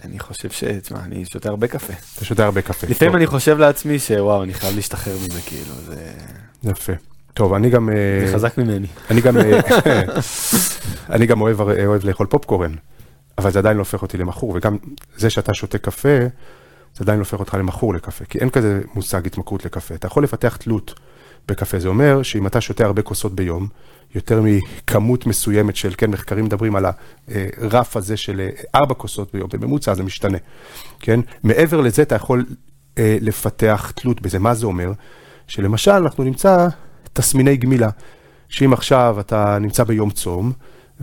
[0.03, 0.63] אני חושב ש...
[0.63, 1.93] תשמע, אני שותה הרבה קפה.
[2.15, 2.87] אתה שותה הרבה קפה.
[2.89, 6.11] לפעמים אני חושב לעצמי שוואו, אני חייב להשתחרר מזה, כאילו, זה
[6.63, 6.93] יפה.
[7.33, 7.89] טוב, אני גם...
[7.89, 8.87] אה, זה חזק ממני.
[9.11, 9.37] אני גם,
[11.15, 12.75] אני גם אוהב, אוהב לאכול פופקורן,
[13.37, 14.77] אבל זה עדיין לא הופך אותי למכור, וגם
[15.17, 16.17] זה שאתה שותה קפה,
[16.95, 19.95] זה עדיין לא הופך אותך למכור לקפה, כי אין כזה מושג התמכרות לקפה.
[19.95, 20.99] אתה יכול לפתח תלות
[21.47, 23.67] בקפה, זה אומר שאם אתה שותה הרבה כוסות ביום,
[24.15, 26.85] יותר מכמות מסוימת של, כן, מחקרים מדברים על
[27.57, 30.37] הרף הזה של ארבע כוסות ביום, בממוצע זה משתנה,
[30.99, 31.19] כן?
[31.43, 32.45] מעבר לזה אתה יכול
[32.97, 34.39] אה, לפתח תלות בזה.
[34.39, 34.91] מה זה אומר?
[35.47, 36.67] שלמשל אנחנו נמצא
[37.13, 37.89] תסמיני גמילה,
[38.49, 40.53] שאם עכשיו אתה נמצא ביום צום,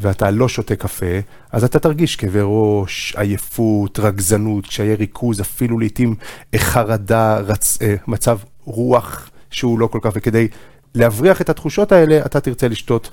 [0.01, 1.07] ואתה לא שותה קפה,
[1.53, 6.14] אז אתה תרגיש כאבי ראש, עייפות, רגזנות, קשיי ריכוז, אפילו לעיתים
[6.57, 7.78] חרדה, רצ...
[7.82, 10.48] אה, מצב רוח שהוא לא כל כך, וכדי
[10.94, 13.11] להבריח את התחושות האלה, אתה תרצה לשתות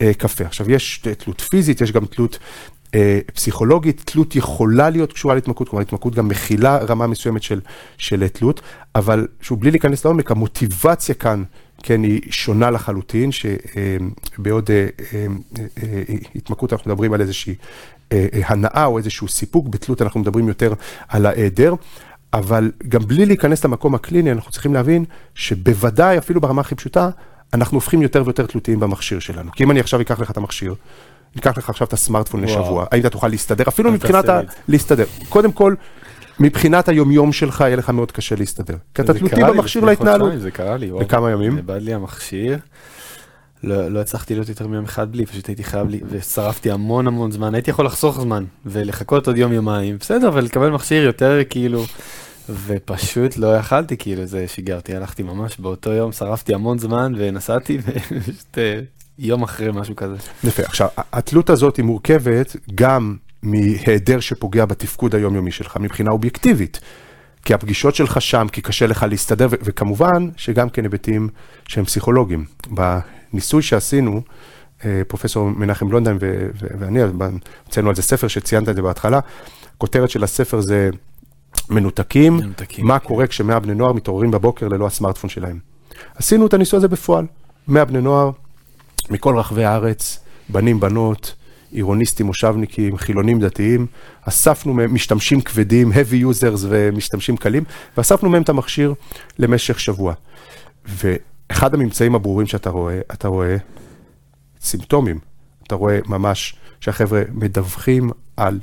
[0.00, 0.44] אה, קפה.
[0.44, 2.38] עכשיו, יש תלות פיזית, יש גם תלות
[3.34, 7.60] פסיכולוגית, תלות יכולה להיות קשורה להתמכרות, כלומר התמכרות גם מכילה רמה מסוימת של,
[7.98, 8.60] של תלות,
[8.94, 11.42] אבל שוב, בלי להיכנס לעומק, המוטיבציה כאן,
[11.82, 15.26] כן, היא שונה לחלוטין, שבעוד אה, אה,
[15.82, 16.02] אה,
[16.34, 17.54] התמכרות אנחנו מדברים על איזושהי
[18.12, 20.72] אה, אה, הנאה או איזשהו סיפוק, בתלות אנחנו מדברים יותר
[21.08, 21.74] על ההיעדר.
[22.32, 27.10] אבל גם בלי להיכנס למקום הקליני, אנחנו צריכים להבין שבוודאי, אפילו ברמה הכי פשוטה,
[27.54, 29.52] אנחנו הופכים יותר ויותר תלותיים במכשיר שלנו.
[29.52, 30.74] כי אם אני עכשיו אקח לך את המכשיר,
[31.34, 32.60] ניקח לך עכשיו את הסמארטפון וואו.
[32.60, 33.64] לשבוע, האם אתה תוכל להסתדר?
[33.68, 34.40] אפילו מבחינת ה...
[34.68, 35.04] להסתדר.
[35.28, 35.74] קודם כל,
[36.40, 38.76] מבחינת היומיום שלך, יהיה לך מאוד קשה להסתדר.
[38.94, 40.40] כי אתה תלותי במכשיר להתנהלות.
[40.40, 41.02] זה קרה לי, וואו.
[41.02, 41.56] לכמה ימים?
[41.56, 42.58] איבד לי המכשיר.
[43.64, 47.30] לא, לא הצלחתי להיות יותר מיום אחד בלי, פשוט הייתי חייב לי, ושרפתי המון המון
[47.30, 51.84] זמן, הייתי יכול לחסוך זמן, ולחכות עוד יום יומיים, בסדר, ולקבל מכשיר יותר כאילו,
[52.66, 57.78] ופשוט לא יכלתי, כאילו, זה שיגע אותי, הלכתי ממש באותו יום, שרפתי המון זמן, ונסעתי,
[57.84, 58.80] ופשוט אה,
[59.18, 60.16] יום אחרי משהו כזה.
[60.44, 60.62] יפה.
[60.62, 66.80] עכשיו, התלות הזאת היא מורכבת גם מהיעדר שפוגע בתפקוד היומיומי שלך מבחינה אובייקטיבית.
[67.44, 71.28] כי הפגישות שלך שם, כי קשה לך להסתדר, ו- וכמובן שגם כן היבטים
[71.68, 72.44] שהם פסיכולוגיים.
[72.70, 74.22] בניסוי שעשינו,
[74.84, 77.00] אה, פרופסור מנחם בלונדהיים ו- ו- ואני,
[77.64, 79.20] הוצאנו על זה ספר שציינת את זה בהתחלה,
[79.76, 80.90] הכותרת של הספר זה
[81.70, 83.08] מנותקים, מנותקים, מה כן.
[83.08, 85.58] קורה כשמאה בני נוער מתעוררים בבוקר ללא הסמארטפון שלהם.
[86.14, 87.26] עשינו את הניסוי הזה בפועל,
[87.68, 88.30] 100 בני נוער
[89.10, 91.34] מכל רחבי הארץ, בנים, בנות,
[91.70, 93.86] עירוניסטים, מושבניקים, חילונים, דתיים,
[94.22, 97.64] אספנו מהם משתמשים כבדים, heavy users ומשתמשים קלים,
[97.96, 98.94] ואספנו מהם את המכשיר
[99.38, 100.14] למשך שבוע.
[100.84, 103.56] ואחד הממצאים הברורים שאתה רואה, אתה רואה
[104.60, 105.18] סימפטומים.
[105.66, 108.60] אתה רואה ממש שהחבר'ה מדווחים על,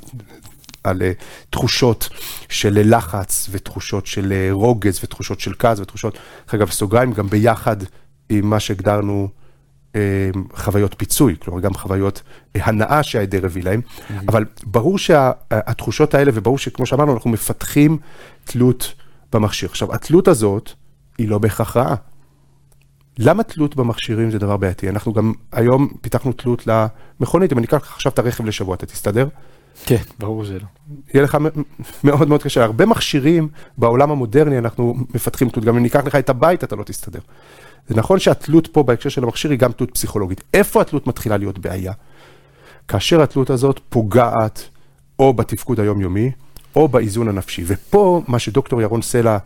[0.84, 2.08] על uh, תחושות
[2.48, 7.76] של לחץ ותחושות של uh, רוגז ותחושות של כעס ותחושות, דרך אגב, סוגריים, גם ביחד
[8.28, 9.28] עם מה שהגדרנו
[10.54, 12.22] חוויות פיצוי, כלומר גם חוויות
[12.56, 13.80] אה, הנאה שההיעדר הביא להם,
[14.28, 17.98] אבל ברור שהתחושות האלה, וברור שכמו שאמרנו, אנחנו מפתחים
[18.44, 18.94] תלות
[19.32, 19.68] במכשיר.
[19.68, 20.70] עכשיו, התלות הזאת
[21.18, 21.94] היא לא בהכרח רעה.
[23.18, 24.88] למה תלות במכשירים זה דבר בעייתי?
[24.88, 29.28] אנחנו גם היום פיתחנו תלות למכונית, אם אני אקח עכשיו את הרכב לשבוע, אתה תסתדר?
[29.86, 30.66] כן, ברור שלא.
[31.14, 31.38] יהיה לך
[32.04, 32.64] מאוד מאוד קשה.
[32.64, 36.82] הרבה מכשירים בעולם המודרני אנחנו מפתחים תלות, גם אם ניקח לך את הבית אתה לא
[36.82, 37.20] תסתדר.
[37.88, 40.44] זה נכון שהתלות פה בהקשר של המכשיר היא גם תלות פסיכולוגית.
[40.54, 41.92] איפה התלות מתחילה להיות בעיה?
[42.88, 44.68] כאשר התלות הזאת פוגעת
[45.18, 46.30] או בתפקוד היומיומי
[46.76, 47.64] או באיזון הנפשי.
[47.66, 49.38] ופה מה שדוקטור ירון סלע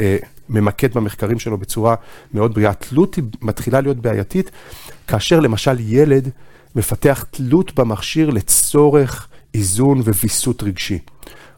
[0.00, 0.16] אה,
[0.48, 1.94] ממקד במחקרים שלו בצורה
[2.34, 4.50] מאוד בריאה, התלות מתחילה להיות בעייתית
[5.06, 6.28] כאשר למשל ילד
[6.74, 10.98] מפתח תלות במכשיר לצורך איזון וויסות רגשי.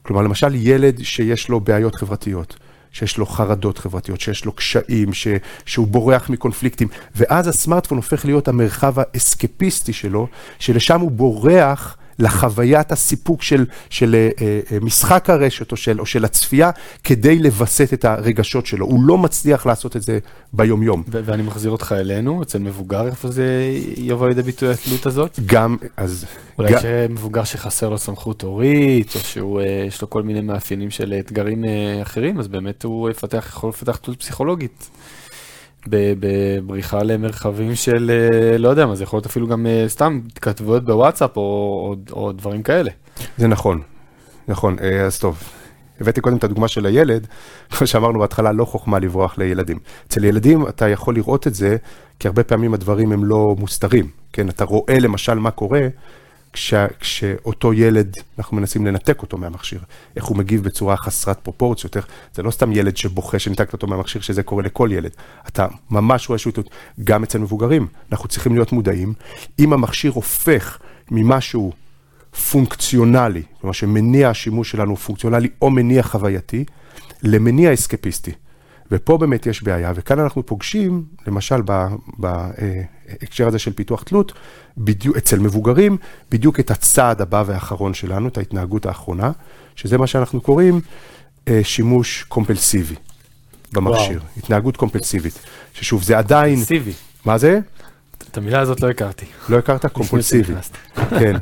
[0.03, 2.57] כלומר, למשל ילד שיש לו בעיות חברתיות,
[2.97, 5.29] שיש לו חרדות חברתיות, שיש לו קשיים, ש,
[5.67, 10.27] שהוא בורח מקונפליקטים, ואז הסמארטפון הופך להיות המרחב האסקפיסטי שלו,
[10.59, 14.29] שלשם הוא בורח לחוויית הסיפוק של, של אה,
[14.73, 16.71] אה, משחק הרשת או של, או של הצפייה,
[17.05, 18.87] כדי לווסת את הרגשות שלו.
[18.87, 20.19] הוא לא מצליח לעשות את זה
[20.53, 21.03] ביומיום.
[21.09, 25.41] ו- ואני מחזיר אותך אלינו, אצל מבוגר, איפה זה יבוא לידי ביטוי התלות הזאת?
[25.47, 26.25] גם, אז...
[26.59, 31.15] אולי גם- שמבוגר שחסר לו סמכות הורית, או שהוא, יש לו כל מיני מאפיינים של
[31.21, 31.65] אתגרים
[32.03, 34.89] אחרים, אז באמת הוא יפתח, יכול לפתח תלות פסיכולוגית.
[35.91, 40.85] בבריחה למרחבים של, אה, לא יודע מה, זה יכול להיות אפילו גם אה, סתם התכתבויות
[40.85, 42.91] בוואטסאפ או, או, או דברים כאלה.
[43.39, 43.81] זה נכון,
[44.49, 45.43] נכון, אה, אז טוב.
[46.01, 47.27] הבאתי קודם את הדוגמה של הילד,
[47.73, 49.79] כמו שאמרנו בהתחלה, לא חוכמה לברוח לילדים.
[50.09, 51.77] אצל ילדים אתה יכול לראות את זה,
[52.19, 54.49] כי הרבה פעמים הדברים הם לא מוסתרים, כן?
[54.49, 55.89] אתה רואה למשל מה קורה
[56.57, 59.81] כש, כשאותו ילד, אנחנו מנסים לנתק אותו מהמכשיר,
[60.17, 64.23] איך הוא מגיב בצורה חסרת פרופורציות, איך, זה לא סתם ילד שבוכה שניתקת אותו מהמכשיר,
[64.23, 65.11] שזה קורה לכל ילד.
[65.49, 66.53] אתה ממש רואה שהוא,
[67.05, 69.13] גם אצל מבוגרים, אנחנו צריכים להיות מודעים,
[69.59, 70.79] אם המכשיר הופך
[71.11, 71.73] ממשהו
[72.51, 76.65] פונקציונלי, כלומר שמניע השימוש שלנו הוא פונקציונלי או מניע חווייתי,
[77.23, 78.33] למניע אסקפיסטי.
[78.91, 81.63] ופה באמת יש בעיה, וכאן אנחנו פוגשים, למשל
[82.19, 84.33] בהקשר הזה של פיתוח תלות,
[84.79, 85.97] בדיוק, אצל מבוגרים,
[86.31, 89.31] בדיוק את הצעד הבא והאחרון שלנו, את ההתנהגות האחרונה,
[89.77, 90.81] שזה מה שאנחנו קוראים
[91.49, 92.95] אה, שימוש קומפלסיבי
[93.73, 94.31] במכשיר, וואו.
[94.37, 95.39] התנהגות קומפלסיבית,
[95.73, 96.55] ששוב, זה עדיין...
[96.55, 96.93] קומפלסיבי.
[97.25, 97.61] מה זה?
[98.31, 99.27] את המילה הזאת לא הכרתי.
[99.49, 99.87] לא הכרת?
[99.87, 100.53] קומפולסיבי.
[100.95, 101.37] כן.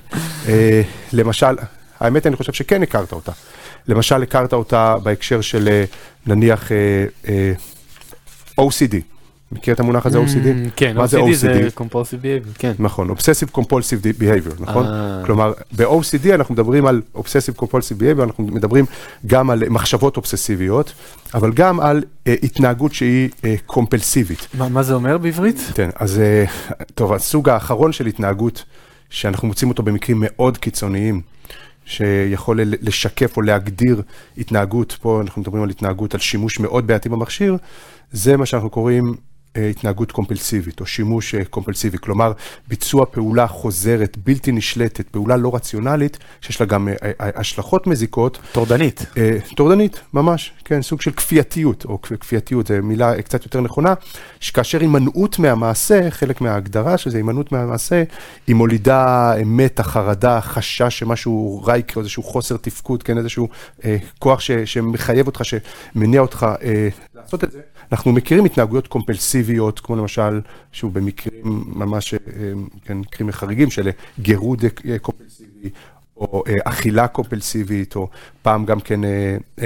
[0.49, 0.83] אה,
[1.13, 1.57] למשל,
[2.01, 3.33] האמת, אני חושב שכן הכרת אותה.
[3.89, 5.85] למשל, הכרת אותה בהקשר של אה,
[6.27, 7.53] נניח אה,
[8.61, 9.15] OCD.
[9.55, 10.45] מכיר את המונח הזה OCD?
[10.45, 11.33] Mm, כן, מה זה OCD?
[11.33, 12.73] זה Compulsive Behavior, כן.
[12.79, 14.87] נכון, Obsessive Compulsive Behavior, נכון?
[14.87, 15.23] אה.
[15.25, 18.85] כלומר, ב-OCD אנחנו מדברים על Obsessive Compulsive Behavior, אנחנו מדברים
[19.27, 20.93] גם על מחשבות אובססיביות,
[21.35, 24.49] אבל גם על uh, התנהגות שהיא uh, קומפלסיבית.
[24.55, 25.71] מה, מה זה אומר בעברית?
[25.75, 28.65] כן, אז uh, טוב, הסוג האחרון של התנהגות,
[29.11, 31.21] שאנחנו מוצאים אותו במקרים מאוד קיצוניים,
[31.85, 34.03] שיכול לשקף או להגדיר
[34.39, 37.57] התנהגות, פה אנחנו מדברים על התנהגות, על שימוש מאוד בעייתי במכשיר,
[38.13, 39.15] זה מה שאנחנו קוראים
[39.55, 42.33] התנהגות קומפלסיבית או שימוש אה, קומפלסיבי, כלומר
[42.69, 48.39] ביצוע פעולה חוזרת, בלתי נשלטת, פעולה לא רציונלית, שיש לה גם אה, השלכות מזיקות.
[48.53, 49.07] טורדנית.
[49.57, 53.95] טורדנית, ממש, כן, סוג של כפייתיות, או כפייתיות, זו מילה קצת יותר נכונה,
[54.41, 58.03] שכאשר הימנעות מהמעשה, חלק מההגדרה של זה, הימנעות מהמעשה,
[58.47, 63.49] היא מולידה מתח, חרדה, חשש שמשהו רע יקרה, איזשהו חוסר תפקוד, כן, איזשהו
[63.85, 66.89] אה, כוח ש, שמחייב אותך, שמניע אותך אה,
[67.25, 67.61] לעשות את זה.
[67.93, 70.41] אנחנו מכירים התנהגויות קומפלסיביות, כמו למשל,
[70.73, 72.21] שוב, במקרים ממש, אה,
[72.85, 75.71] כן, מקרים חריגים של גירוד אה, קומפלסיבי,
[76.17, 78.09] או אה, אכילה קומפלסיבית, או
[78.43, 79.01] פעם גם כן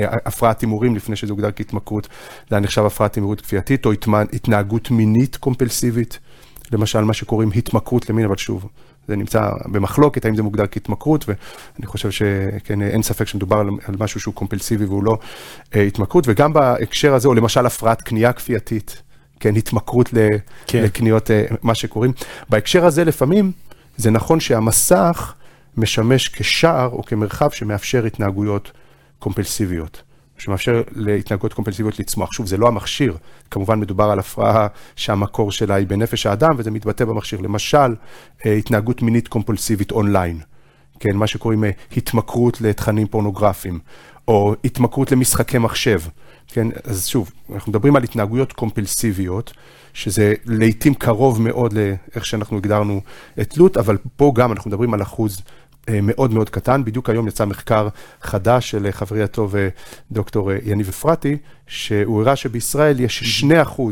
[0.03, 2.09] הפרעת הימורים לפני שזה הוגדר כהתמכרות,
[2.51, 3.93] זה היה נחשב הפרעת הימורות כפייתית, או
[4.33, 6.19] התנהגות מינית קומפלסיבית,
[6.73, 8.67] למשל מה שקוראים התמכרות למין, אבל שוב,
[9.09, 13.95] זה נמצא במחלוקת, האם זה מוגדר כהתמכרות, ואני חושב שכן, אין ספק שמדובר על, על
[13.99, 15.19] משהו שהוא קומפלסיבי והוא לא
[15.75, 19.03] אה, התמכרות, וגם בהקשר הזה, או למשל הפרעת קנייה כפייתית,
[19.41, 20.11] כן, התמכרות
[20.67, 20.83] כן.
[20.83, 22.13] לקניות, אה, מה שקוראים.
[22.49, 23.53] בהקשר הזה לפעמים,
[23.97, 25.35] זה נכון שהמסך
[25.77, 28.73] משמש כשער או כמרחב שמאפשר התנהגויות
[29.19, 30.03] קומפלסיביות.
[30.39, 32.33] שמאפשר להתנהגות קומפלסיביות לצמוח.
[32.33, 33.17] שוב, זה לא המכשיר,
[33.51, 34.67] כמובן מדובר על הפרעה
[34.97, 37.41] שהמקור שלה היא בנפש האדם, וזה מתבטא במכשיר.
[37.41, 37.95] למשל,
[38.47, 40.41] אה, התנהגות מינית קומפולסיבית אונליין,
[41.01, 43.79] כן, מה שקוראים אה, התמכרות לתכנים פורנוגרפיים,
[44.29, 46.01] או התמכרות למשחקי מחשב,
[46.49, 49.53] כן, אז שוב, אנחנו מדברים על התנהגויות קומפלסיביות,
[49.95, 53.01] שזה לעיתים קרוב מאוד לאיך שאנחנו הגדרנו
[53.41, 55.43] את תלות, אבל פה גם אנחנו מדברים על אחוז
[56.03, 56.85] מאוד מאוד קטן.
[56.85, 57.89] בדיוק היום יצא מחקר
[58.23, 59.69] חדש של חברי הטוב אה,
[60.13, 61.37] דוקטור אה, יניב אפרתי,
[61.67, 63.45] שהוא הראה שבישראל יש
[63.77, 63.83] 2%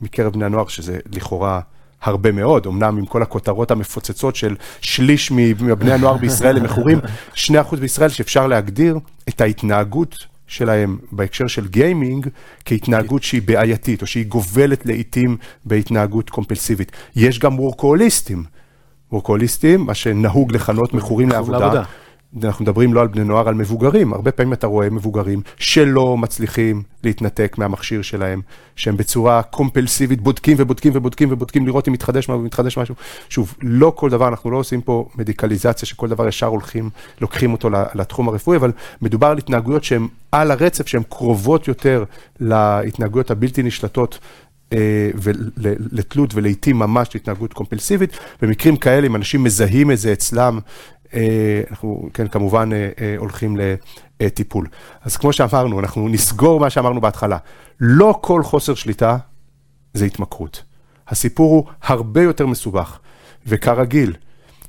[0.00, 1.60] מקרב בני הנוער, שזה לכאורה
[2.02, 6.98] הרבה מאוד, אמנם עם כל הכותרות המפוצצות של שליש מבני הנוער בישראל הם מכורים,
[7.34, 12.28] 2% בישראל שאפשר להגדיר את ההתנהגות שלהם בהקשר של גיימינג
[12.64, 16.92] כהתנהגות שהיא בעייתית, או שהיא גובלת לעיתים בהתנהגות קומפלסיבית.
[17.16, 18.44] יש גם וורקוהוליסטים.
[19.12, 21.58] וורקוליסטים, מה שנהוג לכנות מכורים לעבודה.
[21.58, 21.82] לעבודה.
[22.44, 24.12] אנחנו מדברים לא על בני נוער, על מבוגרים.
[24.12, 28.40] הרבה פעמים אתה רואה מבוגרים שלא מצליחים להתנתק מהמכשיר שלהם,
[28.76, 32.94] שהם בצורה קומפלסיבית בודקים ובודקים ובודקים ובודקים לראות אם מתחדש משהו ומתחדש משהו.
[33.28, 36.90] שוב, לא כל דבר, אנחנו לא עושים פה מדיקליזציה שכל דבר ישר הולכים,
[37.20, 42.04] לוקחים אותו לתחום הרפואי, אבל מדובר על התנהגויות שהן על הרצף, שהן קרובות יותר
[42.40, 44.18] להתנהגויות הבלתי נשלטות
[44.72, 48.18] אה, ולתלות ולעיתים ממש להתנהגות קומפלסיבית.
[48.42, 50.58] במקרים כאלה, אם אנשים מזהים את זה אצלם,
[51.14, 53.56] אה, אנחנו כן, כמובן אה, הולכים
[54.20, 54.66] לטיפול.
[55.02, 57.38] אז כמו שאמרנו, אנחנו נסגור מה שאמרנו בהתחלה.
[57.80, 59.16] לא כל חוסר שליטה
[59.94, 60.62] זה התמכרות.
[61.08, 62.98] הסיפור הוא הרבה יותר מסובך,
[63.46, 64.12] וכרגיל,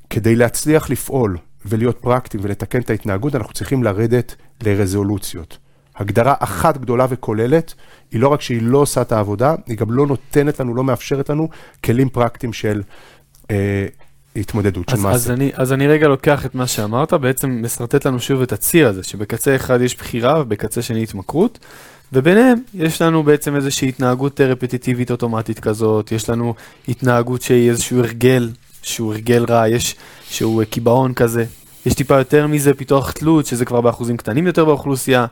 [0.09, 5.57] כדי להצליח לפעול ולהיות פרקטיים ולתקן את ההתנהגות, אנחנו צריכים לרדת לרזולוציות.
[5.97, 7.73] הגדרה אחת גדולה וכוללת,
[8.11, 11.29] היא לא רק שהיא לא עושה את העבודה, היא גם לא נותנת לנו, לא מאפשרת
[11.29, 11.49] לנו
[11.83, 12.81] כלים פרקטיים של
[13.51, 13.87] אה,
[14.35, 15.15] התמודדות, של מעשה.
[15.15, 18.87] אז אני, אז אני רגע לוקח את מה שאמרת, בעצם משרטט לנו שוב את הציר
[18.87, 21.59] הזה, שבקצה אחד יש בחירה ובקצה שני התמכרות.
[22.13, 26.53] וביניהם יש לנו בעצם איזושהי התנהגות רפטיטיבית אוטומטית כזאת, יש לנו
[26.87, 28.49] התנהגות שהיא איזשהו הרגל,
[28.81, 29.95] שהוא הרגל רע, יש
[30.29, 31.45] שהוא קיבעון כזה,
[31.85, 35.25] יש טיפה יותר מזה פיתוח תלות, שזה כבר באחוזים קטנים יותר באוכלוסייה.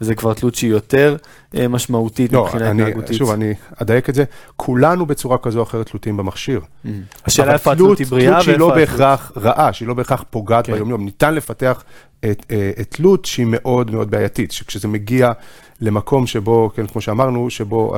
[0.00, 1.16] וזה כבר תלות שהיא יותר
[1.54, 3.16] אה, משמעותית לא, מבחינה אני, התנהגותית.
[3.16, 4.24] שוב, אני אדייק את זה,
[4.56, 6.60] כולנו בצורה כזו או אחרת תלותים במכשיר.
[6.60, 6.88] Mm.
[7.26, 8.44] השאלה איפה התלות היא בריאה ואיפה...
[8.44, 10.72] תלות שהיא לא בהכרח רעה, שהיא לא בהכרח פוגעת כן.
[10.72, 11.04] ביומיום.
[11.04, 11.84] ניתן לפתח
[12.24, 12.32] אה,
[12.80, 15.32] את תלות שהיא מאוד מאוד בעייתית, שכשזה מגיע
[15.80, 17.96] למקום שבו, כן, כמו שאמרנו, שבו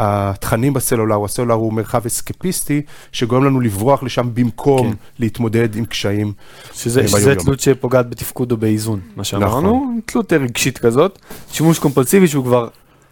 [0.00, 2.82] התכנים בסלולר, הסלולר הוא מרחב אסקפיסטי,
[3.12, 4.96] שגורם לנו לברוח לשם במקום כן.
[5.18, 6.32] להתמודד עם קשיים.
[6.72, 10.00] שזה, שזה תלות שפוגעת בתפקוד או באיזון, מה שאמרנו, נכון.
[10.04, 11.18] תלות רגשית כזאת,
[11.52, 12.68] שימוש קומפולסיבי שהוא כבר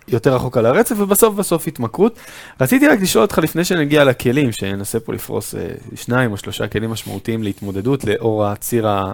[0.09, 2.19] יותר רחוק על הרצף, ובסוף בסוף התמכרות.
[2.61, 5.61] רציתי רק לשאול אותך לפני שנגיע לכלים, שננסה פה לפרוס אה,
[5.95, 9.13] שניים או שלושה כלים משמעותיים להתמודדות לאור הציר ה...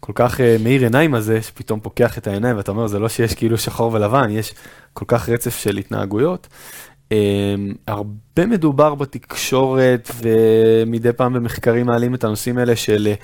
[0.00, 3.34] כל כך uh, מאיר עיניים הזה, שפתאום פוקח את העיניים, ואתה אומר, זה לא שיש
[3.34, 4.54] כאילו שחור ולבן, יש
[4.92, 6.48] כל כך רצף של התנהגויות.
[7.10, 7.12] Um,
[7.86, 13.14] הרבה מדובר בתקשורת, ומדי פעם במחקרים מעלים את הנושאים האלה של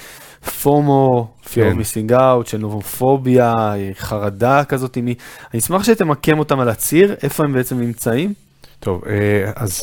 [0.62, 1.72] פומו, fear כן.
[1.72, 3.54] of missing out, של נובופוביה,
[3.94, 4.98] חרדה כזאת.
[4.98, 5.14] אני
[5.58, 8.34] אשמח שתמקם אותם על הציר, איפה הם בעצם נמצאים.
[8.80, 9.82] טוב, אה, אז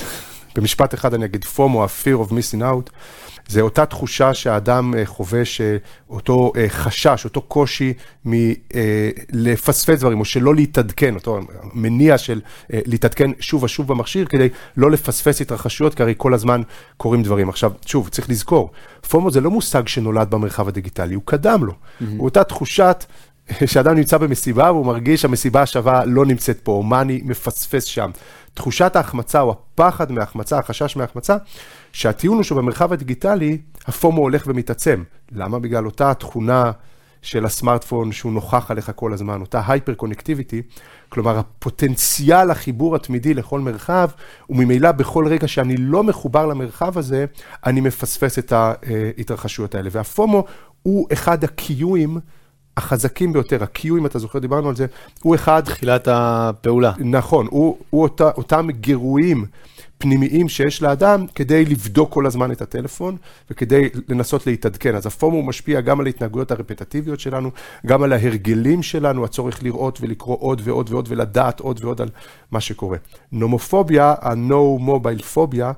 [0.55, 2.89] במשפט אחד אני אגיד פומו, ה-fear of missing out.
[3.47, 5.41] זה אותה תחושה שהאדם אה, חווה,
[6.09, 7.93] אותו אה, חשש, אותו קושי
[8.25, 11.39] מלפספס אה, דברים, או שלא להתעדכן, אותו
[11.73, 16.61] מניע של להתעדכן שוב ושוב במכשיר, כדי לא לפספס התרחשויות, כי הרי כל הזמן
[16.97, 17.49] קורים דברים.
[17.49, 18.71] עכשיו, שוב, צריך לזכור,
[19.09, 21.71] פומו זה לא מושג שנולד במרחב הדיגיטלי, הוא קדם לו.
[21.71, 22.05] Mm-hmm.
[22.17, 23.05] הוא אותה תחושת...
[23.65, 28.11] שאדם נמצא במסיבה והוא מרגיש שהמסיבה השווה לא נמצאת פה, או מה אני מפספס שם.
[28.53, 31.37] תחושת ההחמצה או הפחד מההחמצה, החשש מההחמצה,
[31.93, 35.03] שהטיעון הוא שבמרחב הדיגיטלי הפומו הולך ומתעצם.
[35.31, 35.59] למה?
[35.59, 36.71] בגלל אותה תכונה
[37.21, 40.61] של הסמארטפון שהוא נוכח עליך כל הזמן, אותה הייפר קונקטיביטי,
[41.09, 44.09] כלומר הפוטנציאל החיבור התמידי לכל מרחב,
[44.49, 47.25] וממילא בכל רגע שאני לא מחובר למרחב הזה,
[47.65, 49.89] אני מפספס את ההתרחשויות האלה.
[49.91, 50.43] והפומו
[50.83, 52.17] הוא אחד הקיואים
[52.77, 54.85] החזקים ביותר, ה-Q, אם אתה זוכר, דיברנו על זה,
[55.21, 55.63] הוא אחד...
[55.65, 56.91] תחילת הפעולה.
[56.99, 59.45] נכון, הוא, הוא אותה, אותם גירויים
[60.03, 63.17] פנימיים שיש לאדם כדי לבדוק כל הזמן את הטלפון
[63.51, 64.95] וכדי לנסות להתעדכן.
[64.95, 67.51] אז הוא משפיע גם על ההתנהגויות הרפטטיביות שלנו,
[67.85, 72.09] גם על ההרגלים שלנו, הצורך לראות ולקרוא עוד ועוד ועוד ולדעת עוד ועוד על
[72.51, 72.97] מה שקורה.
[73.31, 75.73] נומופוביה, ה-No Mobile Phobia,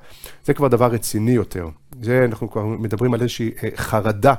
[0.46, 1.68] זה כבר דבר רציני יותר.
[2.02, 4.34] זה, אנחנו כבר מדברים על איזושהי אה, חרדה.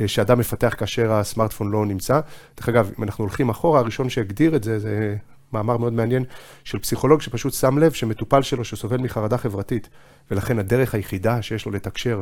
[0.00, 2.20] אה, שאדם מפתח כאשר הסמארטפון לא נמצא.
[2.56, 5.16] דרך אגב, אם אנחנו הולכים אחורה, הראשון שהגדיר את זה, זה
[5.52, 6.24] מאמר מאוד מעניין
[6.64, 9.88] של פסיכולוג שפשוט שם לב שמטופל שלו שסובל מחרדה חברתית,
[10.30, 12.20] ולכן הדרך היחידה שיש לו לתקשר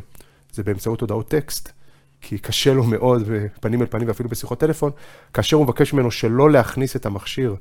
[0.53, 1.73] זה באמצעות הודעות טקסט,
[2.21, 3.29] כי קשה לו מאוד
[3.61, 4.91] פנים אל פנים ואפילו בשיחות טלפון,
[5.35, 7.57] כאשר הוא מבקש ממנו שלא להכניס את המכשיר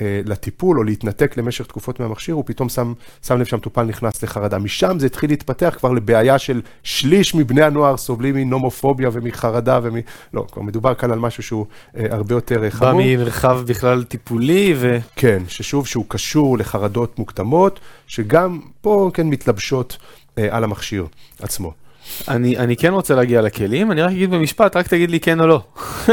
[0.00, 2.92] לטיפול או להתנתק למשך תקופות מהמכשיר, הוא פתאום שם,
[3.26, 4.58] שם לב שהמטופל נכנס לחרדה.
[4.58, 9.96] משם זה התחיל להתפתח כבר לבעיה של שליש מבני הנוער סובלים מנומופוביה ומחרדה ומ...
[10.34, 11.66] לא, כבר מדובר כאן על משהו שהוא
[11.96, 12.92] אה, הרבה יותר אה, חמור.
[12.92, 14.98] בא ממרחב בכלל טיפולי ו...
[15.16, 19.96] כן, ששוב, שהוא קשור לחרדות מוקדמות, שגם פה כן מתלבשות
[20.38, 21.06] אה, על המכשיר
[21.40, 21.85] עצמו.
[22.28, 25.46] אני, אני כן רוצה להגיע לכלים, אני רק אגיד במשפט, רק תגיד לי כן או
[25.46, 25.60] לא.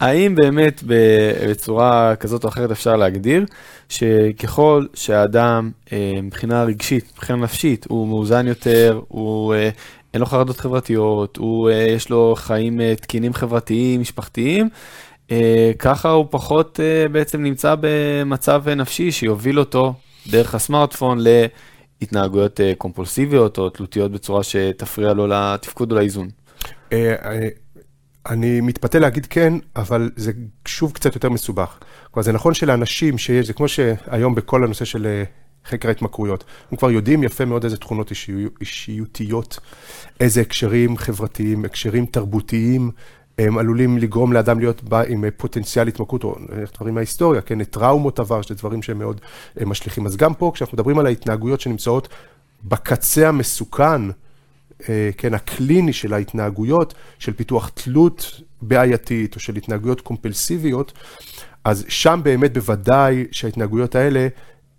[0.00, 3.44] האם באמת בצורה כזאת או אחרת אפשר להגדיר
[3.88, 9.68] שככל שהאדם אה, מבחינה רגשית, מבחינה נפשית, הוא מאוזן יותר, הוא אה,
[10.14, 14.68] אין לו חרדות חברתיות, הוא, אה, יש לו חיים תקינים חברתיים, משפחתיים,
[15.78, 16.80] ככה הוא פחות
[17.12, 19.94] בעצם נמצא במצב נפשי שיוביל אותו
[20.26, 21.28] דרך הסמארטפון ל...
[22.02, 26.28] התנהגויות אה, קומפולסיביות או תלותיות בצורה שתפריע לו לתפקוד או לאיזון?
[26.92, 27.48] אה, אה,
[28.26, 30.32] אני מתפתה להגיד כן, אבל זה
[30.68, 31.78] שוב קצת יותר מסובך.
[32.10, 35.22] כלומר, זה נכון שלאנשים שיש, זה כמו שהיום בכל הנושא של
[35.66, 38.12] חקר ההתמכרויות, הם כבר יודעים יפה מאוד איזה תכונות
[38.60, 39.58] אישיותיות,
[40.20, 42.90] איזה הקשרים חברתיים, הקשרים תרבותיים
[43.38, 46.36] הם עלולים לגרום לאדם להיות בא עם פוטנציאל התמכרות, או
[46.74, 49.20] דברים מההיסטוריה, כן, טראומות עבר, שזה דברים שהם מאוד
[49.60, 50.06] אה, משליכים.
[50.06, 52.08] אז גם פה, כשאנחנו מדברים על ההתנהגויות שנמצאות
[52.64, 54.02] בקצה המסוכן,
[54.88, 60.92] אה, כן, הקליני של ההתנהגויות, של פיתוח תלות בעייתית, או של התנהגויות קומפלסיביות,
[61.64, 64.28] אז שם באמת בוודאי שההתנהגויות האלה,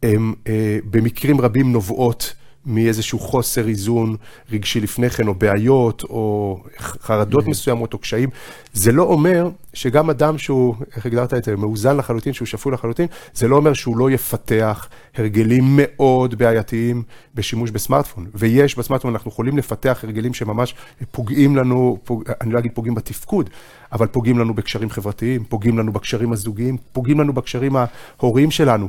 [0.03, 2.33] הן אה, במקרים רבים נובעות
[2.67, 4.15] מאיזשהו חוסר איזון
[4.51, 7.49] רגשי לפני כן, או בעיות, או חרדות mm-hmm.
[7.49, 8.29] מסוימות, או קשיים.
[8.73, 13.07] זה לא אומר שגם אדם שהוא, איך הגדרת את זה, מאוזן לחלוטין, שהוא שפוי לחלוטין,
[13.33, 17.03] זה לא אומר שהוא לא יפתח הרגלים מאוד בעייתיים
[17.35, 18.25] בשימוש בסמארטפון.
[18.35, 20.75] ויש בסמארטפון, אנחנו יכולים לפתח הרגלים שממש
[21.11, 23.49] פוגעים לנו, פוג, אני לא אגיד פוגעים בתפקוד,
[23.91, 27.75] אבל פוגעים לנו בקשרים חברתיים, פוגעים לנו בקשרים הזוגיים, פוגעים לנו בקשרים
[28.19, 28.87] ההוריים שלנו.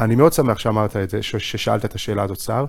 [0.00, 2.64] אני מאוד שמח שאמרת את זה, ששאלת את השאלה הזאת, סער,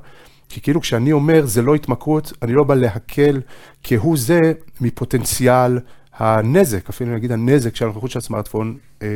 [0.50, 3.42] כי כאילו כשאני אומר זה לא התמכרות, אני לא בא להקל
[3.84, 5.80] כהוא זה מפוטנציאל
[6.14, 9.08] הנזק, אפילו נגיד הנזק שהנוכחות של הסמארטפון אה,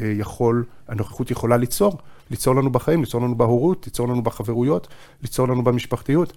[0.00, 1.98] אה, יכול, הנוכחות יכולה ליצור,
[2.30, 4.88] ליצור לנו בחיים, ליצור לנו בהורות, ליצור לנו בחברויות,
[5.22, 6.32] ליצור לנו במשפחתיות.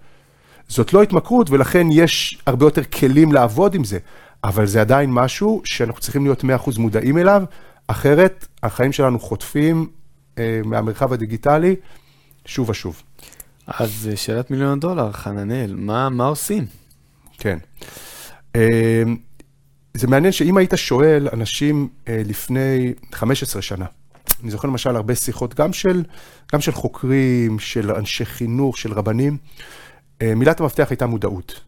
[0.68, 4.00] זאת לא התמכרות ולכן יש הרבה יותר כלים לעבוד עם זה,
[4.44, 6.46] אבל זה עדיין משהו שאנחנו צריכים להיות 100%
[6.80, 7.44] מודעים אליו,
[7.88, 9.88] אחרת החיים שלנו חוטפים
[10.66, 11.76] מהמרחב הדיגיטלי
[12.46, 13.02] שוב ושוב.
[13.68, 16.66] אז אה, שאלת מיליון הדולר, חננאל, מה, מה עושים?
[17.38, 17.58] כן.
[18.56, 19.04] אה,
[19.94, 23.86] זה מעניין שאם היית שואל אנשים אה, לפני 15 שנה,
[24.44, 26.04] אני זוכר למשל הרבה שיחות, גם של,
[26.54, 29.38] גם של חוקרים, של אנשי חינוך, של רבנים,
[30.22, 31.62] אה, מילת המפתח הייתה מודעות.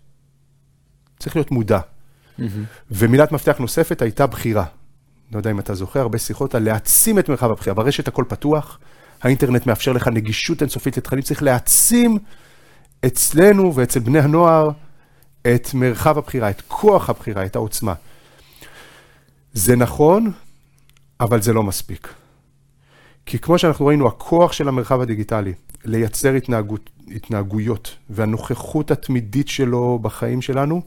[1.20, 1.80] צריך להיות מודע.
[1.80, 2.44] Mm-hmm.
[2.92, 4.66] ומילת מפתח נוספת הייתה בחירה.
[5.32, 7.76] לא יודע אם אתה זוכר, הרבה שיחות על להעצים את מרחב הבחירה.
[7.76, 8.80] ברשת הכל פתוח,
[9.22, 12.18] האינטרנט מאפשר לך נגישות אינסופית לתכנים, צריך להעצים
[13.06, 14.70] אצלנו ואצל בני הנוער
[15.42, 17.94] את מרחב הבחירה, את כוח הבחירה, את העוצמה.
[19.54, 20.32] זה נכון,
[21.20, 22.14] אבל זה לא מספיק.
[23.26, 25.54] כי כמו שאנחנו ראינו, הכוח של המרחב הדיגיטלי
[25.86, 30.82] לייצר התנהגות, התנהגויות והנוכחות התמידית שלו בחיים שלנו,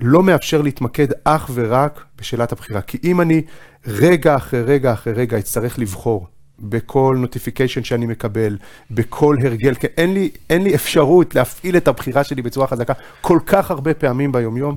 [0.00, 2.80] לא מאפשר להתמקד אך ורק בשאלת הבחירה.
[2.80, 3.42] כי אם אני
[3.86, 6.26] רגע אחרי רגע אחרי רגע אצטרך לבחור
[6.58, 8.56] בכל נוטיפיקיישן שאני מקבל,
[8.90, 13.38] בכל הרגל, כי אין לי, אין לי אפשרות להפעיל את הבחירה שלי בצורה חזקה כל
[13.46, 14.76] כך הרבה פעמים ביומיום,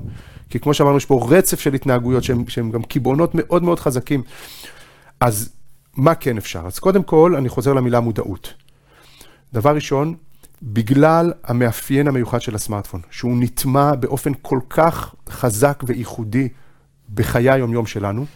[0.50, 4.22] כי כמו שאמרנו, יש פה רצף של התנהגויות שהם, שהם גם קיבעונות מאוד מאוד חזקים.
[5.20, 5.52] אז
[5.96, 6.62] מה כן אפשר?
[6.66, 8.54] אז קודם כל, אני חוזר למילה מודעות.
[9.52, 10.14] דבר ראשון,
[10.62, 16.48] בגלל המאפיין המיוחד של הסמארטפון, שהוא נטמע באופן כל כך חזק וייחודי
[17.14, 18.26] בחיי היומיום שלנו,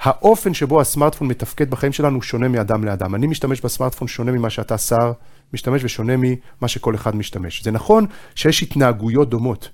[0.00, 3.14] האופן שבו הסמארטפון מתפקד בחיים שלנו שונה מאדם לאדם.
[3.14, 5.12] אני משתמש בסמארטפון שונה ממה שאתה שר
[5.54, 7.62] משתמש ושונה ממה שכל אחד משתמש.
[7.64, 9.68] זה נכון שיש התנהגויות דומות,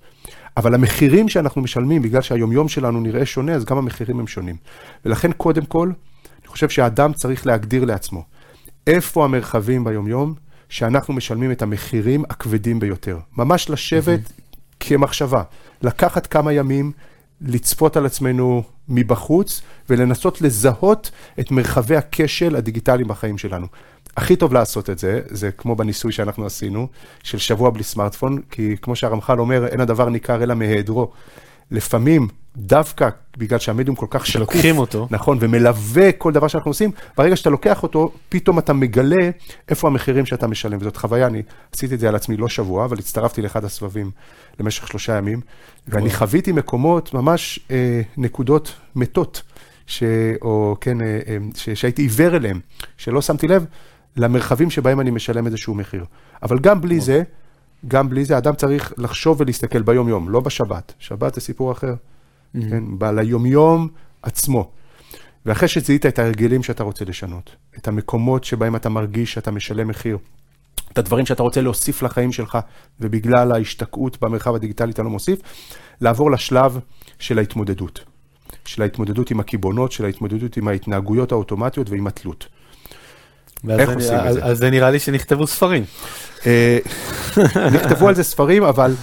[0.56, 4.56] אבל המחירים שאנחנו משלמים, בגלל שהיומיום שלנו נראה שונה, אז גם המחירים הם שונים.
[5.04, 5.90] ולכן קודם כל,
[6.40, 8.24] אני חושב שהאדם צריך להגדיר לעצמו
[8.86, 10.34] איפה המרחבים ביומיום
[10.74, 13.18] שאנחנו משלמים את המחירים הכבדים ביותר.
[13.36, 14.20] ממש לשבת
[14.80, 15.42] כמחשבה,
[15.82, 16.92] לקחת כמה ימים,
[17.40, 21.10] לצפות על עצמנו מבחוץ ולנסות לזהות
[21.40, 23.66] את מרחבי הכשל הדיגיטליים בחיים שלנו.
[24.16, 26.88] הכי טוב לעשות את זה, זה כמו בניסוי שאנחנו עשינו,
[27.22, 31.12] של שבוע בלי סמארטפון, כי כמו שהרמח"ל אומר, אין הדבר ניכר אלא מהיעדרו.
[31.70, 35.08] לפעמים, דווקא בגלל שהמדיום כל כך שקוף, שלוקחים אותו.
[35.10, 39.30] נכון, ומלווה כל דבר שאנחנו עושים, ברגע שאתה לוקח אותו, פתאום אתה מגלה
[39.68, 41.42] איפה המחירים שאתה משלם, וזאת חוויה, אני
[41.74, 44.10] עשיתי את זה על עצמי לא שבוע, אבל הצטרפתי לאחד הסבבים
[44.60, 45.40] למשך שלושה ימים,
[45.88, 49.42] ואני חוויתי מקומות, ממש אה, נקודות מתות,
[49.86, 50.02] ש,
[50.42, 52.60] או כן, אה, אה, ש, שהייתי עיוור אליהם,
[52.96, 53.64] שלא שמתי לב
[54.16, 56.04] למרחבים שבהם אני משלם איזשהו מחיר.
[56.42, 57.22] אבל גם בלי זה,
[57.88, 60.92] גם בלי זה, אדם צריך לחשוב ולהסתכל ביום-יום, לא בשבת.
[60.98, 61.94] שבת זה סיפור אחר,
[62.70, 62.98] כן?
[62.98, 63.88] ב- ליום-יום
[64.22, 64.70] עצמו.
[65.46, 70.18] ואחרי שזיהית את ההרגלים שאתה רוצה לשנות, את המקומות שבהם אתה מרגיש שאתה משלם מחיר,
[70.92, 72.58] את הדברים שאתה רוצה להוסיף לחיים שלך,
[73.00, 75.38] ובגלל ההשתקעות במרחב הדיגיטלי אתה לא מוסיף,
[76.00, 76.78] לעבור לשלב
[77.18, 78.04] של ההתמודדות.
[78.64, 82.46] של ההתמודדות עם הקיבעונות, של ההתמודדות עם ההתנהגויות האוטומטיות ועם התלות.
[83.68, 84.44] איך זה עושים נראה- את זה?
[84.44, 85.84] אז זה נראה לי שנכתבו ספרים.
[86.46, 86.78] אה,
[87.74, 88.94] נכתבו על זה ספרים, אבל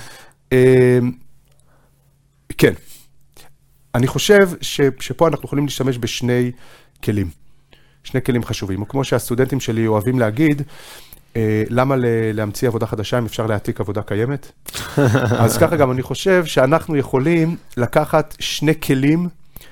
[0.54, 1.00] אה,
[2.58, 2.74] כן.
[3.96, 6.52] אני חושב ש, שפה אנחנו יכולים להשתמש בשני
[7.04, 7.30] כלים.
[8.04, 8.86] שני כלים חשובים.
[8.86, 10.62] כמו שהסטודנטים שלי אוהבים להגיד,
[11.36, 14.52] אה, למה ל- להמציא עבודה חדשה אם אפשר להעתיק עבודה קיימת?
[15.44, 19.30] אז ככה גם אני חושב שאנחנו יכולים לקחת שני כלים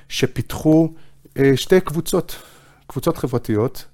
[0.10, 0.94] שפיתחו
[1.40, 2.36] אה, שתי קבוצות,
[2.88, 3.86] קבוצות חברתיות,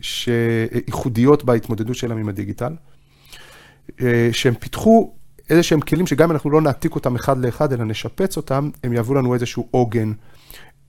[0.00, 2.72] שייחודיות בהתמודדות שלהם עם הדיגיטל,
[4.00, 5.12] אה, שהם פיתחו
[5.50, 8.92] איזה שהם כלים שגם אם אנחנו לא נעתיק אותם אחד לאחד, אלא נשפץ אותם, הם
[8.92, 10.12] יהוו לנו איזשהו עוגן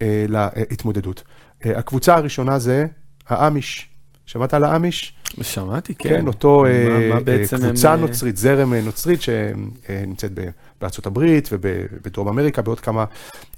[0.01, 1.24] אה, להתמודדות.
[1.66, 2.86] אה, הקבוצה הראשונה זה
[3.28, 3.88] האמיש.
[4.26, 5.14] שמעת על האמיש?
[5.41, 6.09] שמעתי, כן.
[6.09, 10.32] כן, אותו מה- אה, מה אה, בעצם הם, קבוצה אה, נוצרית, זרם אה, נוצרית שנמצאת
[10.82, 13.05] בארצות הברית ובדרום אמריקה, בעוד כמה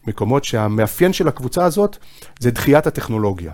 [0.08, 1.98] מקומות, שהמאפיין של הקבוצה הזאת
[2.40, 3.52] זה דחיית הטכנולוגיה.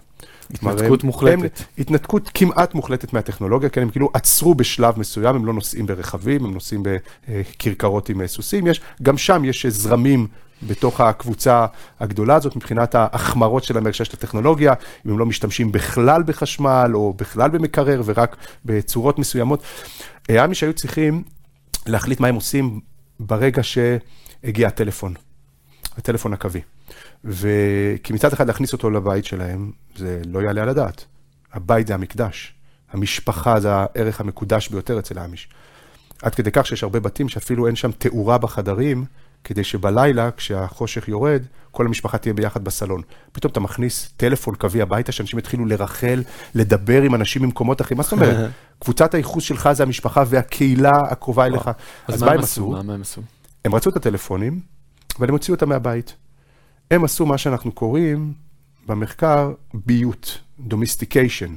[0.54, 1.34] התנתקות מוחלטת.
[1.44, 6.46] הם- התנתקות כמעט מוחלטת מהטכנולוגיה, כן, הם כאילו עצרו בשלב מסוים, הם לא נוסעים ברכבים,
[6.46, 6.84] הם נוסעים
[7.28, 10.28] בכרכרות עם סוסים, יש, גם שם יש זרמים
[10.68, 11.66] בתוך הקבוצה
[12.00, 14.74] הגדולה הזאת, מבחינת ההחמרות שלהם בהקשר של הטכנולוגיה,
[15.06, 18.36] אם הם לא משתמשים בכלל בחשמל, או בכלל במקרר, ורק
[18.66, 19.64] בצורות מסוימות.
[20.30, 21.24] אה, האמיש היו צריכים
[21.88, 22.80] להחליט מה הם עושים
[23.20, 25.14] ברגע שהגיע הטלפון,
[25.98, 26.62] הטלפון הקווי.
[27.26, 31.06] וכי מצד אחד להכניס אותו לבית שלהם, זה לא יעלה על הדעת.
[31.54, 32.54] הבית זה המקדש.
[32.92, 35.50] המשפחה זה הערך המקודש ביותר אצל האמיש.
[36.22, 39.06] עד כדי כך שיש הרבה בתים שאפילו אין שם תאורה בחדרים,
[39.44, 43.02] כדי שבלילה, כשהחושך יורד, כל המשפחה תהיה ביחד בסלון.
[43.32, 46.24] פתאום אתה מכניס טלפון קווי הביתה, שאנשים יתחילו לרכל,
[46.56, 47.98] לדבר עם אנשים ממקומות אחרים.
[47.98, 48.50] מה זאת אומרת?
[48.84, 51.70] קבוצת הייחוס שלך זה המשפחה והקהילה הקרובה אליך.
[52.08, 52.70] אז מה הם עשו?
[52.70, 53.22] מה מה הם עשו?
[53.66, 54.60] הם רצו את הטלפונים,
[55.20, 56.16] אבל הם הוציאו אותם מהבית.
[56.92, 58.34] הם עשו מה שאנחנו קוראים
[58.88, 61.54] במחקר ביות, domestication.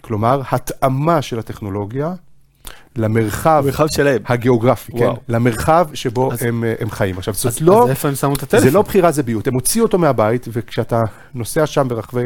[0.00, 2.14] כלומר, התאמה של הטכנולוגיה
[2.96, 4.22] למרחב שלהם.
[4.26, 4.98] הגיאוגרפי, כן?
[4.98, 5.16] וואו.
[5.28, 7.18] למרחב שבו אז- הם, אה, הם חיים.
[7.18, 7.84] עכשיו, זאת אז, לא...
[7.84, 8.68] אז איפה הם שמו את הטלפון?
[8.68, 9.46] זה לא בחירה, זה ביות.
[9.46, 11.04] הם הוציאו אותו מהבית, וכשאתה
[11.34, 12.24] נוסע שם ברחבי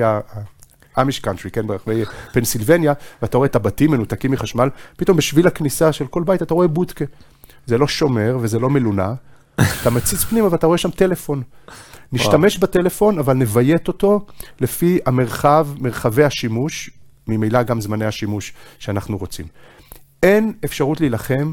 [0.97, 6.07] האמיש קאנטרי, כן, ברחבי פנסילבניה, ואתה רואה את הבתים מנותקים מחשמל, פתאום בשביל הכניסה של
[6.07, 7.05] כל בית אתה רואה בודקה.
[7.67, 9.15] זה לא שומר וזה לא מלונה,
[9.83, 11.43] אתה מציץ פנימה ואתה רואה שם טלפון.
[12.13, 14.27] נשתמש בטלפון, אבל נביית אותו
[14.61, 16.91] לפי המרחב, מרחבי השימוש,
[17.27, 19.47] ממילא גם זמני השימוש שאנחנו רוצים.
[20.23, 21.53] אין אפשרות להילחם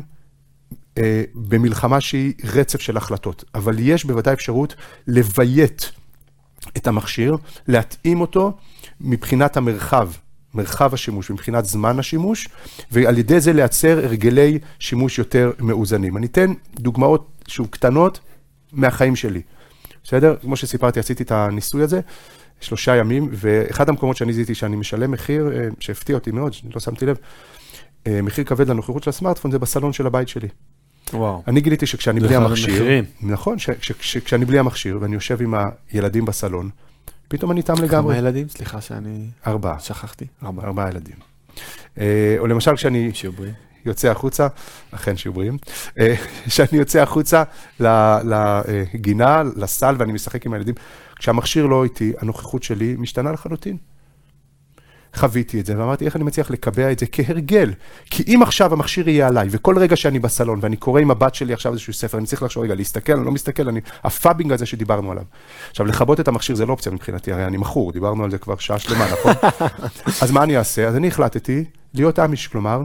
[0.97, 4.75] אה, במלחמה שהיא רצף של החלטות, אבל יש בוודאי אפשרות
[5.07, 5.91] לביית
[6.77, 7.37] את המכשיר,
[7.67, 8.57] להתאים אותו
[9.01, 10.09] מבחינת המרחב,
[10.53, 12.47] מרחב השימוש, מבחינת זמן השימוש,
[12.91, 16.17] ועל ידי זה לייצר הרגלי שימוש יותר מאוזנים.
[16.17, 18.19] אני אתן דוגמאות, שוב, קטנות
[18.71, 19.41] מהחיים שלי.
[20.07, 20.35] בסדר?
[20.41, 21.99] כמו שסיפרתי, עשיתי את הניסוי הזה,
[22.59, 27.05] שלושה ימים, ואחד המקומות שאני זיהיתי שאני משלם מחיר, אה, שהפתיע אותי מאוד, לא שמתי
[27.05, 27.17] לב,
[28.07, 30.47] אה, מחיר כבד לנוכחות של הסמארטפון, זה בסלון של הבית שלי.
[31.13, 31.43] וואו.
[31.47, 33.03] אני גיליתי שכשאני בלי המכשיר, המחירים.
[33.21, 33.57] נכון,
[33.99, 35.53] כשאני בלי המכשיר ואני יושב עם
[35.91, 36.69] הילדים בסלון,
[37.27, 38.17] פתאום אני תם כמה לגמרי.
[38.17, 38.49] ילדים?
[38.49, 40.25] סליחה שאני ארבעה, שכחתי.
[40.43, 40.63] ארבע.
[40.63, 41.15] ארבעה ילדים.
[41.99, 43.66] אה, או למשל כשאני שיהיו בריאים.
[43.85, 44.47] יוצא החוצה,
[44.91, 45.57] אכן שיהיו בריאים,
[45.99, 46.15] אה,
[46.47, 47.43] כשאני יוצא החוצה
[47.79, 50.75] לגינה, לסלון ואני משחק עם הילדים,
[51.15, 53.77] כשהמכשיר לא איתי, הנוכחות שלי משתנה לחלוטין.
[55.15, 57.73] חוויתי את זה ואמרתי איך אני מצליח לקבע את זה כהרגל.
[58.09, 61.53] כי אם עכשיו המכשיר יהיה עליי, וכל רגע שאני בסלון ואני קורא עם הבת שלי
[61.53, 64.65] עכשיו איזשהו ספר, אני צריך לחשוב רגע, להסתכל, אני לא מסתכל, אני, ה phubbing הזה
[64.65, 65.23] שדיברנו עליו.
[65.69, 68.57] עכשיו, לכבות את המכשיר זה לא אופציה מבחינתי, הרי אני מכור, דיברנו על זה כבר
[68.57, 69.33] שעה שלמה, נכון?
[70.21, 70.87] אז מה אני אעשה?
[70.87, 71.63] אז אני החלטתי
[71.93, 72.81] להיות אמיש, כלומר,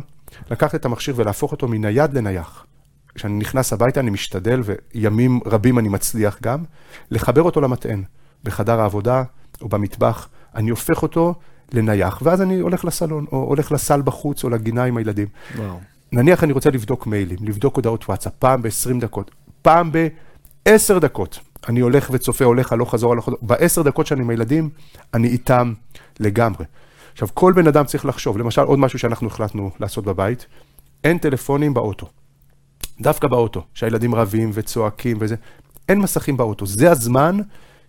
[0.50, 2.66] לקחת את המכשיר ולהפוך אותו מנייד לנייח.
[3.14, 6.64] כשאני נכנס הביתה אני משתדל, וימים רבים אני מצליח גם,
[7.10, 8.02] לחבר אותו למטען,
[8.44, 9.22] בחדר העבודה
[9.60, 11.34] או במטבח, אני הופך אותו
[11.72, 15.28] לנייח, ואז אני הולך לסלון, או הולך לסל בחוץ, או לגינה עם הילדים.
[15.56, 15.80] וואו.
[16.12, 19.30] נניח אני רוצה לבדוק מיילים, לבדוק הודעות וואטסאפ, פעם ב-20 דקות,
[19.62, 21.38] פעם ב-10 דקות.
[21.68, 23.38] אני הולך וצופה, הולך הלוך חזור, הלוך חזור.
[23.42, 24.70] בעשר דקות שאני עם הילדים,
[25.14, 25.72] אני איתם
[26.20, 26.64] לגמרי.
[27.12, 30.46] עכשיו, כל בן אדם צריך לחשוב, למשל, עוד משהו שאנחנו החלטנו לעשות בבית,
[31.04, 32.06] אין טלפונים באוטו.
[33.00, 35.34] דווקא באוטו, שהילדים רבים וצועקים וזה,
[35.88, 36.66] אין מסכים באוטו.
[36.66, 37.38] זה הזמן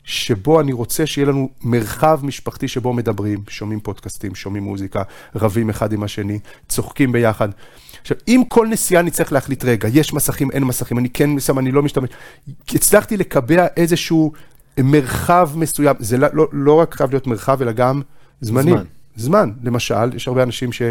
[0.03, 5.03] שבו אני רוצה שיהיה לנו מרחב משפחתי שבו מדברים, שומעים פודקאסטים, שומעים מוזיקה,
[5.35, 7.49] רבים אחד עם השני, צוחקים ביחד.
[8.01, 11.59] עכשיו, אם כל נסיעה אני צריך להחליט, רגע, יש מסכים, אין מסכים, אני כן שם,
[11.59, 12.09] אני לא משתמש,
[12.69, 14.31] הצלחתי לקבע איזשהו
[14.79, 18.01] מרחב מסוים, זה לא, לא, לא רק חייב להיות מרחב, אלא גם
[18.41, 18.75] זמנים.
[18.75, 18.83] זמן.
[19.15, 20.81] זמן, למשל, יש הרבה אנשים ש...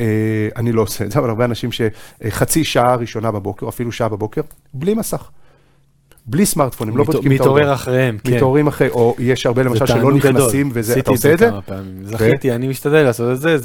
[0.00, 4.08] אה, אני לא עושה את זה, אבל הרבה אנשים שחצי שעה ראשונה בבוקר, אפילו שעה
[4.08, 4.40] בבוקר,
[4.74, 5.30] בלי מסך.
[6.26, 7.80] בלי סמארטפון, הם לא בודקים את מתעורר ההודעות.
[7.80, 8.34] אחריהם, כן.
[8.34, 10.12] מתעוררים אחרי, או יש הרבה למשל שלא.
[10.12, 11.50] נכנסים, וזה, אתה עושה את זה?
[12.04, 13.58] זכיתי, אני משתדל לעשות את זה,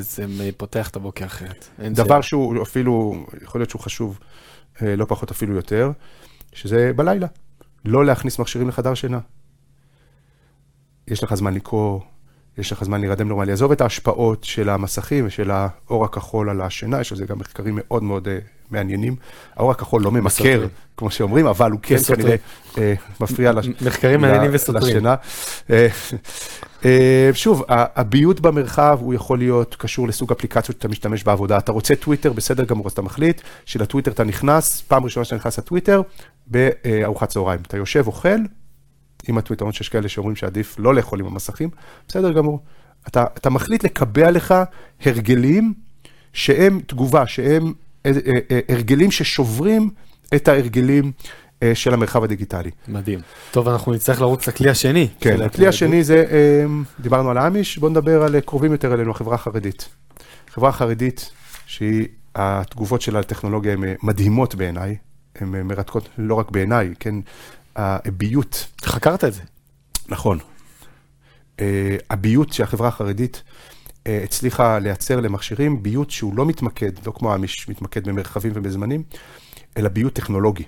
[0.00, 0.26] זה
[0.56, 1.68] פותח את הבוקר אחרת.
[1.78, 2.20] דבר.
[2.20, 4.18] שהוא אפילו, יכול להיות שהוא חשוב,
[4.82, 5.90] אה, לא פחות אפילו יותר,
[6.52, 7.26] שזה בלילה.
[7.84, 9.18] לא להכניס מכשירים לחדר שינה.
[11.08, 12.00] יש לך זמן לקרוא,
[12.58, 13.52] יש לך זמן להירדם נורמלי.
[13.52, 17.74] עזוב את ההשפעות של המסכים ושל האור הכחול על השינה, יש על זה גם מחקרים
[17.76, 18.38] מאוד מאוד אה,
[18.70, 19.16] מעניינים.
[19.56, 20.66] האור הכחול לא ממכר.
[20.96, 21.96] כמו שאומרים, אבל הוא כן.
[22.06, 22.36] כנראה
[22.78, 23.68] אה, מפריע לש...
[23.80, 24.50] מחקרים ל- מעניינים.
[24.74, 25.14] לשינה.
[26.84, 31.58] אה, שוב, הביוט במרחב הוא יכול להיות קשור לסוג אפליקציות שאתה משתמש בעבודה.
[31.58, 35.58] אתה רוצה טוויטר, בסדר גמור, אז אתה מחליט שלטוויטר אתה נכנס, פעם ראשונה שאתה נכנס
[35.58, 36.02] לטוויטר,
[36.46, 37.60] בארוחת צהריים.
[37.66, 38.38] אתה יושב, אוכל,
[39.28, 41.68] עם הטוויטר, למרות שיש כאלה שאומרים שעדיף לא לאכול עם המסכים,
[42.08, 42.60] בסדר גמור.
[43.08, 44.54] אתה, אתה מחליט לקבע לך
[45.04, 45.74] הרגלים
[46.32, 47.72] שהם תגובה, שהם
[48.06, 49.90] אה, אה, אה, הרגלים ששוברים
[50.34, 51.12] את ההרגלים
[51.74, 52.70] של המרחב הדיגיטלי.
[52.88, 53.20] מדהים.
[53.50, 55.08] טוב, אנחנו נצטרך לרוץ לכלי השני.
[55.20, 55.66] כן, הכלי.
[55.66, 56.24] השני זה,
[57.00, 59.88] דיברנו על האמיש, בואו נדבר על קרובים יותר אלינו, החברה החרדית.
[60.50, 61.30] חברה החרדית,
[61.66, 64.96] שהיא, התגובות שלה לטכנולוגיה הן מדהימות בעיניי,
[65.36, 67.14] הן מרתקות לא רק בעיניי, כן,
[67.76, 69.42] הביות, חקרת את זה.
[70.08, 70.38] נכון,
[71.60, 73.42] אה, הביות שהחברה החרדית
[74.06, 79.02] אה, הצליחה לייצר למכשירים, ביות שהוא לא מתמקד, לא כמו האמיש מתמקד במרחבים ובזמנים,
[79.76, 80.64] אלא ביות טכנולוגי.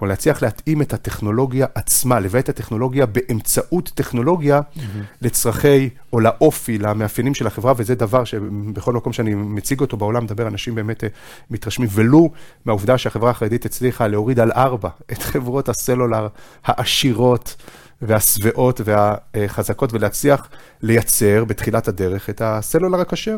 [0.00, 4.80] כלומר, להצליח להתאים את הטכנולוגיה עצמה, לבית הטכנולוגיה באמצעות טכנולוגיה mm-hmm.
[5.22, 10.46] לצרכי או לאופי, למאפיינים של החברה, וזה דבר שבכל מקום שאני מציג אותו בעולם, מדבר,
[10.46, 11.08] אנשים באמת אה,
[11.50, 12.30] מתרשמים, ולו
[12.64, 16.28] מהעובדה שהחברה החרדית הצליחה להוריד על ארבע את חברות הסלולר
[16.64, 17.56] העשירות
[18.02, 20.48] והשבעות והחזקות, ולהצליח
[20.82, 23.36] לייצר בתחילת הדרך את הסלולר הכשר.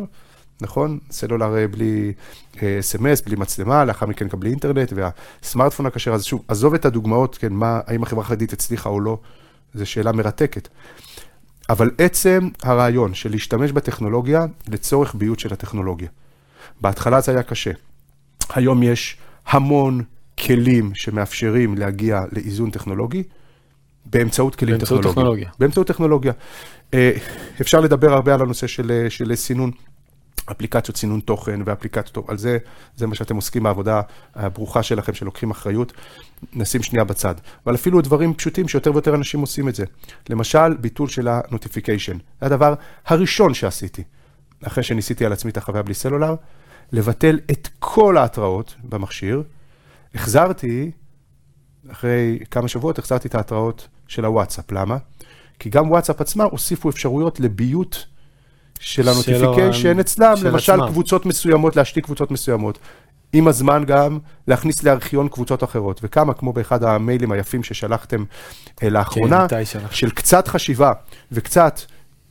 [0.62, 0.98] נכון?
[1.10, 2.12] סלולר אה, בלי
[2.56, 6.14] אס.אם.אס, בלי מצלמה, לאחר מכן גם בלי אינטרנט, והסמארטפון הכשר.
[6.14, 9.18] אז שוב, עזוב את הדוגמאות, כן, מה, האם החברה החרדית הצליחה או לא,
[9.74, 10.68] זו שאלה מרתקת.
[11.68, 16.08] אבל עצם הרעיון של להשתמש בטכנולוגיה לצורך ביות של הטכנולוגיה.
[16.80, 17.70] בהתחלה זה היה קשה.
[18.54, 20.02] היום יש המון
[20.38, 23.22] כלים שמאפשרים להגיע לאיזון טכנולוגי
[24.06, 25.14] באמצעות כלים באמצעות טכנולוגיים.
[25.14, 25.50] טכנולוגיה.
[25.58, 26.32] באמצעות טכנולוגיה.
[26.94, 27.12] אה,
[27.60, 29.70] אפשר לדבר הרבה על הנושא של, של סינון.
[30.50, 32.58] אפליקציות סינון תוכן ואפליקציות, על זה,
[32.96, 34.00] זה מה שאתם עוסקים בעבודה
[34.34, 35.92] הברוכה שלכם, שלוקחים אחריות,
[36.52, 37.34] נשים שנייה בצד.
[37.66, 39.84] אבל אפילו דברים פשוטים שיותר ויותר אנשים עושים את זה.
[40.30, 42.16] למשל, ביטול של ה-notification.
[42.40, 42.74] זה הדבר
[43.06, 44.02] הראשון שעשיתי,
[44.66, 46.34] אחרי שניסיתי על עצמי את החוויה בלי סלולר,
[46.92, 49.42] לבטל את כל ההתראות במכשיר.
[50.14, 50.90] החזרתי,
[51.90, 54.72] אחרי כמה שבועות, החזרתי את ההתראות של הוואטסאפ.
[54.72, 54.96] למה?
[55.58, 58.06] כי גם וואטסאפ עצמה הוסיפו אפשרויות לביות
[58.82, 60.88] של ה notification אצלם, של למשל עצמם.
[60.88, 62.78] קבוצות מסוימות, להשתיק קבוצות מסוימות.
[63.32, 64.18] עם הזמן גם
[64.48, 68.24] להכניס לארכיון קבוצות אחרות, וכמה, כמו באחד המיילים היפים ששלחתם
[68.82, 69.62] אה, לאחרונה, כן.
[69.90, 70.92] של קצת חשיבה
[71.32, 71.80] וקצת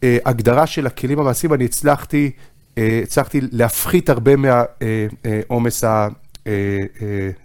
[0.04, 2.32] אה, הגדרה של הכלים המעשיים, אני הצלחתי,
[2.78, 5.84] אה, הצלחתי להפחית הרבה מהעומס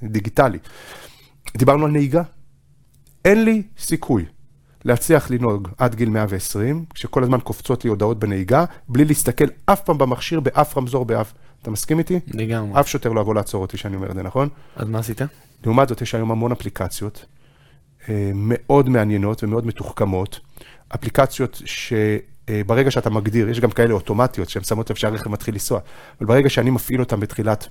[0.03, 0.59] הדיגיטלי.
[1.57, 2.23] דיברנו על נהיגה.
[3.25, 4.25] אין לי סיכוי
[4.87, 9.99] להצליח לנהוג עד גיל 120, כשכל הזמן קופצות לי הודעות בנהיגה, בלי להסתכל אף פעם
[9.99, 11.32] במכשיר, באף רמזור, באף...
[11.62, 12.20] אתה מסכים איתי?
[12.26, 12.80] לגמרי.
[12.80, 14.49] אף שוטר לא יבוא לעצור אותי שאני אומר את זה, נכון?
[14.76, 15.20] אז מה עשית?
[15.64, 17.24] לעומת זאת, יש היום המון אפליקציות
[18.09, 20.41] אה, מאוד מעניינות ומאוד מתוחכמות.
[20.95, 25.80] אפליקציות שברגע שאתה מגדיר, יש גם כאלה אוטומטיות שהן שמות לב שהרכב מתחיל לנסוע,
[26.18, 27.68] אבל ברגע שאני מפעיל אותן בתחילת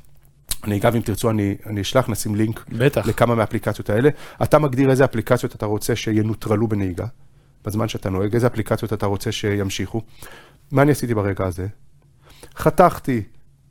[0.66, 3.08] הנהיגה, ואם תרצו אני, אני אשלח, נשים לינק בטח.
[3.08, 4.10] לכמה מהאפליקציות האלה.
[4.44, 7.06] אתה מגדיר איזה אפליקציות אתה רוצה שינוטרלו בנהיגה,
[7.66, 10.02] בזמן שאתה נוהג, איזה אפליקציות אתה רוצה שימשיכו.
[10.72, 11.68] מה אני עשיתי ברגע הזה?
[12.58, 13.22] חתכתי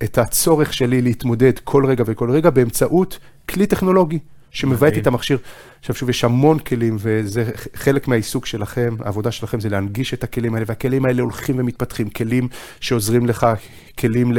[0.03, 3.19] את הצורך שלי להתמודד כל רגע וכל רגע באמצעות
[3.49, 4.19] כלי טכנולוגי
[4.51, 4.93] שמבעט.
[4.99, 5.39] את המכשיר.
[5.81, 10.55] עכשיו שוב, יש המון כלים, וזה חלק מהעיסוק שלכם, העבודה שלכם זה להנגיש את הכלים
[10.55, 12.49] האלה, והכלים האלה הולכים ומתפתחים, כלים
[12.81, 13.47] שעוזרים לך,
[13.99, 14.33] כלים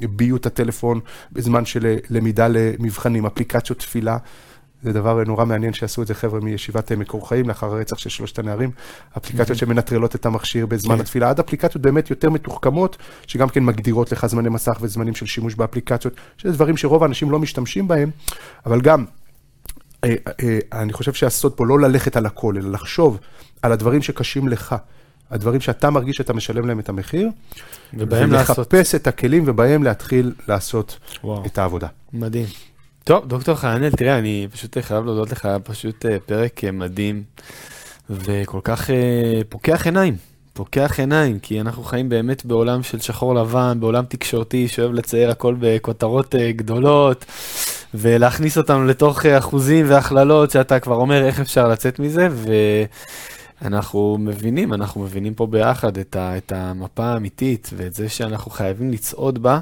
[0.00, 1.00] לביות הטלפון
[1.32, 4.16] בזמן של למידה למבחנים, אפליקציות תפילה.
[4.84, 8.10] זה דבר נורא מעניין שעשו את זה חבר'ה מישיבת אה, מקור חיים לאחר הרצח של
[8.10, 8.70] שלושת הנערים.
[9.16, 11.00] אפליקציות שמנטרלות את המכשיר בזמן כן.
[11.00, 15.54] התפילה, עד אפליקציות באמת יותר מתוחכמות, שגם כן מגדירות לך זמני מסך וזמנים של שימוש
[15.54, 18.10] באפליקציות, שזה דברים שרוב האנשים לא משתמשים בהם,
[18.66, 19.04] אבל גם,
[20.04, 23.18] אה, אה, אני חושב שהסוד פה לא ללכת על הכל, אלא לחשוב
[23.62, 24.74] על הדברים שקשים לך.
[25.30, 27.28] הדברים שאתה מרגיש שאתה משלם להם את המחיר,
[27.94, 28.58] ובהם לעשות.
[28.58, 31.46] ולחפש את הכלים ובהם להתחיל לעשות וואו.
[31.46, 31.88] את העבודה.
[32.12, 32.46] מדהים.
[33.04, 37.22] טוב, דוקטור חננאל, תראה, אני פשוט חייב להודות לך, פשוט אה, פרק אה, מדהים,
[38.10, 40.16] וכל כך אה, פוקח עיניים.
[40.54, 45.54] פוקח עיניים, כי אנחנו חיים באמת בעולם של שחור לבן, בעולם תקשורתי שאוהב לצייר הכל
[45.60, 47.24] בכותרות אה, גדולות,
[47.94, 52.28] ולהכניס אותנו לתוך אה, אחוזים והכללות, שאתה כבר אומר איך אפשר לצאת מזה,
[53.64, 58.90] ואנחנו מבינים, אנחנו מבינים פה ביחד את, ה, את המפה האמיתית, ואת זה שאנחנו חייבים
[58.90, 59.60] לצעוד בה.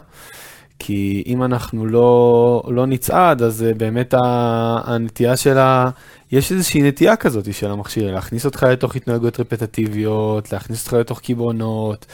[0.79, 5.91] כי אם אנחנו לא, לא נצעד, אז אה, באמת ה- הנטייה שלה,
[6.33, 12.07] יש איזושהי נטייה כזאת של המכשיר, להכניס אותך לתוך התנהגויות רפטטיביות, להכניס אותך לתוך קיבעונות,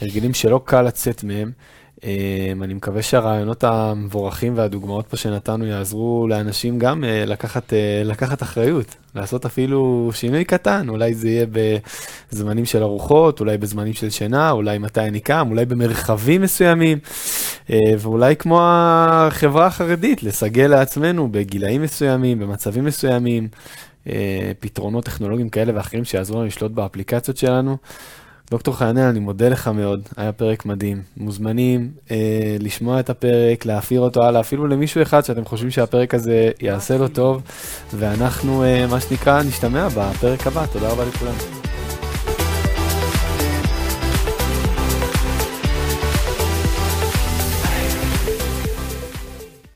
[0.00, 1.52] הרגלים שלא קל לצאת מהם.
[2.04, 8.42] אה, אני מקווה שהרעיונות המבורכים והדוגמאות פה שנתנו יעזרו לאנשים גם אה, לקחת, אה, לקחת
[8.42, 11.46] אחריות, לעשות אפילו שינוי קטן, אולי זה יהיה
[12.32, 16.98] בזמנים של ארוחות, אולי בזמנים של שינה, אולי מתי אני קם, אולי במרחבים מסוימים,
[17.70, 23.48] אה, ואולי כמו החברה החרדית, לסגל לעצמנו בגילאים מסוימים, במצבים מסוימים,
[24.60, 27.76] פתרונות טכנולוגיים כאלה ואחרים שיעזרו לנו לשלוט באפליקציות שלנו.
[28.50, 31.02] דוקטור חננאל, אני מודה לך מאוד, היה פרק מדהים.
[31.16, 36.50] מוזמנים אה, לשמוע את הפרק, להעביר אותו הלאה, אפילו למישהו אחד שאתם חושבים שהפרק הזה
[36.60, 37.42] יעשה לו טוב,
[37.94, 40.66] ואנחנו, אה, מה שנקרא, נשתמע בפרק הבא.
[40.66, 41.67] תודה רבה לכולם.